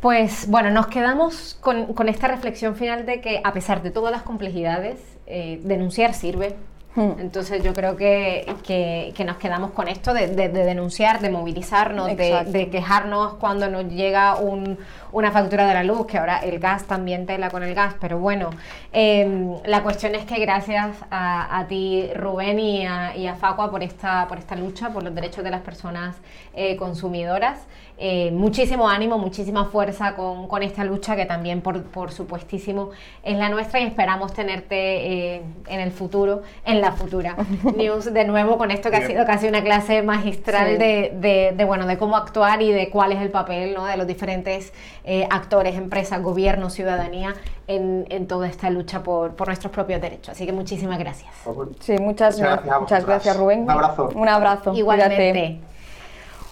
Pues 0.00 0.48
bueno, 0.48 0.70
nos 0.70 0.86
quedamos 0.86 1.58
con, 1.60 2.08
esta 2.08 2.28
reflexión 2.28 2.76
final 2.76 3.04
de 3.04 3.20
que 3.20 3.40
a 3.42 3.52
pesar 3.52 3.82
de 3.82 3.90
todas 3.90 4.12
las 4.12 4.22
complejidades, 4.22 5.00
eh, 5.26 5.60
denunciar 5.64 6.14
sirve. 6.14 6.54
Entonces 7.18 7.62
yo 7.62 7.72
creo 7.72 7.96
que, 7.96 8.46
que, 8.64 9.24
nos 9.24 9.36
quedamos 9.36 9.70
con 9.70 9.88
esto 9.88 10.12
de, 10.12 10.28
denunciar, 10.28 11.20
de 11.20 11.30
movilizarnos, 11.30 12.16
de, 12.16 12.68
quejarnos 12.70 13.34
cuando 13.34 13.68
nos 13.68 13.84
llega 13.84 14.36
un, 14.36 14.78
una 15.12 15.30
factura 15.30 15.66
de 15.66 15.74
la 15.74 15.84
luz, 15.84 16.06
que 16.06 16.18
ahora 16.18 16.38
el 16.38 16.58
gas 16.58 16.84
también 16.84 17.26
tela 17.26 17.50
con 17.50 17.62
el 17.62 17.74
gas, 17.74 17.94
pero 18.00 18.18
bueno, 18.18 18.50
em, 18.92 19.56
la 19.64 19.82
cuestión 19.82 20.14
es 20.14 20.24
que 20.24 20.38
gracias 20.38 20.96
a, 21.10 21.64
ti 21.68 22.10
Rubén 22.14 22.58
y 22.58 22.86
a, 22.86 23.16
y 23.16 23.26
a, 23.26 23.34
Facua 23.34 23.70
por 23.70 23.82
esta, 23.82 24.26
por 24.28 24.38
esta 24.38 24.56
lucha, 24.56 24.90
por 24.90 25.02
los 25.02 25.14
derechos 25.14 25.44
de 25.44 25.50
las 25.50 25.60
personas 25.60 26.16
eh, 26.54 26.76
consumidoras. 26.76 27.66
Eh, 28.00 28.30
muchísimo 28.30 28.88
ánimo, 28.88 29.18
muchísima 29.18 29.64
fuerza 29.64 30.14
con, 30.14 30.46
con, 30.46 30.62
esta 30.62 30.84
lucha 30.84 31.16
que 31.16 31.26
también 31.26 31.62
por, 31.62 31.82
por 31.82 32.12
supuestísimo 32.12 32.90
es 33.24 33.36
la 33.36 33.48
nuestra 33.48 33.80
y 33.80 33.86
esperamos 33.86 34.32
tenerte 34.32 34.76
eh, 35.34 35.42
en 35.66 35.80
el 35.80 35.90
futuro, 35.90 36.42
en 36.64 36.80
la 36.80 36.92
futura 36.92 37.34
news 37.76 38.12
de 38.14 38.24
nuevo 38.24 38.56
con 38.56 38.70
esto 38.70 38.88
que 38.92 38.98
ha 38.98 39.06
sido 39.06 39.26
casi 39.26 39.48
una 39.48 39.64
clase 39.64 40.02
magistral 40.02 40.78
de, 40.78 41.52
de, 41.56 41.64
bueno, 41.64 41.88
de 41.88 41.98
cómo 41.98 42.16
actuar 42.16 42.62
y 42.62 42.70
de 42.70 42.88
cuál 42.88 43.10
es 43.10 43.20
el 43.20 43.30
papel 43.30 43.74
¿no? 43.74 43.84
de 43.84 43.96
los 43.96 44.06
diferentes 44.06 44.72
eh, 45.10 45.26
actores, 45.30 45.74
empresas, 45.74 46.22
gobierno, 46.22 46.68
ciudadanía 46.68 47.34
en, 47.66 48.04
en, 48.10 48.26
toda 48.26 48.46
esta 48.46 48.68
lucha 48.68 49.02
por, 49.02 49.34
por, 49.36 49.46
nuestros 49.46 49.72
propios 49.72 50.02
derechos. 50.02 50.28
Así 50.28 50.44
que 50.44 50.52
muchísimas 50.52 50.98
gracias. 50.98 51.30
Sí, 51.80 51.96
muchas, 51.98 52.38
gracias, 52.38 52.78
muchas 52.78 53.06
gracias 53.06 53.34
Rubén. 53.34 53.62
Un 53.62 53.70
abrazo. 53.70 54.10
Un 54.14 54.28
abrazo. 54.28 54.74
Igualmente. 54.74 55.60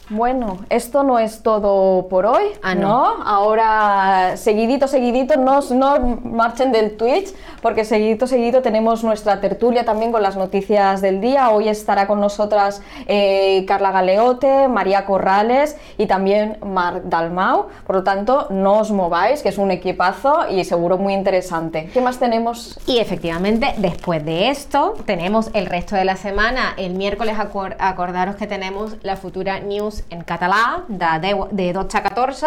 Bueno, 0.08 0.58
esto 0.70 1.02
no 1.02 1.18
es 1.18 1.42
todo 1.42 2.06
por 2.06 2.26
hoy, 2.26 2.44
ah, 2.62 2.76
no. 2.76 3.24
Ahora, 3.24 4.36
seguidito, 4.36 4.86
seguidito, 4.86 5.36
no, 5.36 5.58
no 5.72 6.20
marchen 6.22 6.70
del 6.70 6.96
Twitch, 6.96 7.34
porque 7.60 7.84
seguidito, 7.84 8.28
seguidito 8.28 8.62
tenemos 8.62 9.02
nuestra 9.02 9.40
tertulia 9.40 9.84
también 9.84 10.12
con 10.12 10.22
las 10.22 10.36
noticias 10.36 11.00
del 11.00 11.20
día. 11.20 11.50
Hoy 11.50 11.68
estará 11.68 12.06
con 12.06 12.20
nosotras 12.20 12.82
eh, 13.08 13.64
Carla 13.66 13.90
Galeote, 13.90 14.68
María 14.68 15.04
Corrales 15.06 15.76
y 15.98 16.06
también 16.06 16.58
Marc 16.64 17.02
Dalmau. 17.06 17.66
Por 17.84 17.96
lo 17.96 18.04
tanto, 18.04 18.46
no 18.50 18.78
os 18.78 18.92
mováis, 18.92 19.42
que 19.42 19.48
es 19.48 19.58
un 19.58 19.72
equipazo 19.72 20.48
y 20.48 20.62
seguro 20.62 20.98
muy 20.98 21.14
interesante. 21.14 21.90
¿Qué 21.92 22.00
más 22.00 22.20
tenemos? 22.20 22.78
Y 22.86 22.98
efectivamente, 22.98 23.74
después 23.78 24.24
de 24.24 24.50
esto, 24.50 24.94
tenemos 25.04 25.50
el 25.52 25.66
resto 25.66 25.96
de 25.96 26.04
la 26.04 26.14
semana. 26.14 26.74
El 26.76 26.94
miércoles 26.94 27.36
acordaros 27.40 28.36
que 28.36 28.46
tenemos 28.46 28.92
la 29.02 29.16
futura 29.16 29.58
news 29.58 29.95
en 30.10 30.22
català 30.22 30.84
de, 30.88 31.46
de 31.52 31.72
12 31.72 31.98
a 31.98 32.02
14. 32.02 32.46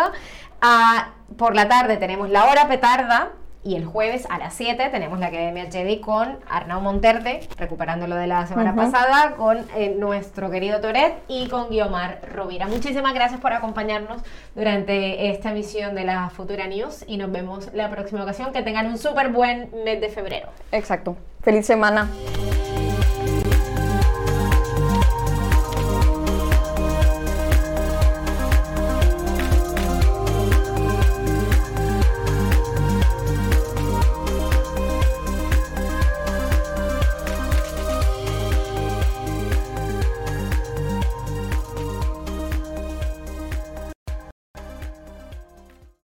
por 1.38 1.56
la 1.56 1.68
tarde 1.68 1.98
tenemos 1.98 2.30
la 2.30 2.46
hora 2.46 2.68
petarda 2.68 3.30
y 3.64 3.76
el 3.76 3.86
jueves 3.86 4.26
a 4.30 4.38
las 4.38 4.54
7 4.54 4.90
tenemos 4.90 5.20
la 5.20 5.28
Academia 5.28 5.70
Jedi 5.70 6.00
con 6.00 6.40
Arnau 6.50 6.82
Monterde, 6.82 7.42
recuperando 7.58 8.08
lo 8.08 8.16
de 8.16 8.28
la 8.28 8.48
semana 8.48 8.74
pasada, 8.74 9.36
con 9.36 9.58
eh, 9.76 9.96
nuestro 10.00 10.50
querido 10.50 10.80
Toret 10.80 11.16
y 11.28 11.50
con 11.50 11.70
Guiomar 11.70 12.22
Rovira. 12.34 12.68
Muchísimas 12.68 13.14
gracias 13.14 13.42
por 13.42 13.52
acompañarnos 13.52 14.22
durante 14.56 15.30
esta 15.30 15.52
emisión 15.52 15.94
de 15.94 16.06
la 16.06 16.30
Futura 16.30 16.68
News 16.68 17.04
y 17.06 17.18
nos 17.18 17.32
vemos 17.32 17.70
la 17.74 17.90
próxima 17.90 18.24
ocasión. 18.24 18.54
Que 18.54 18.62
tengan 18.62 18.88
un 18.88 18.98
súper 18.98 19.30
buen 19.30 19.70
mes 19.84 20.00
de 20.00 20.10
febrero. 20.10 20.50
Exacto. 20.72 21.18
Feliz 21.42 21.66
semana. 21.66 22.08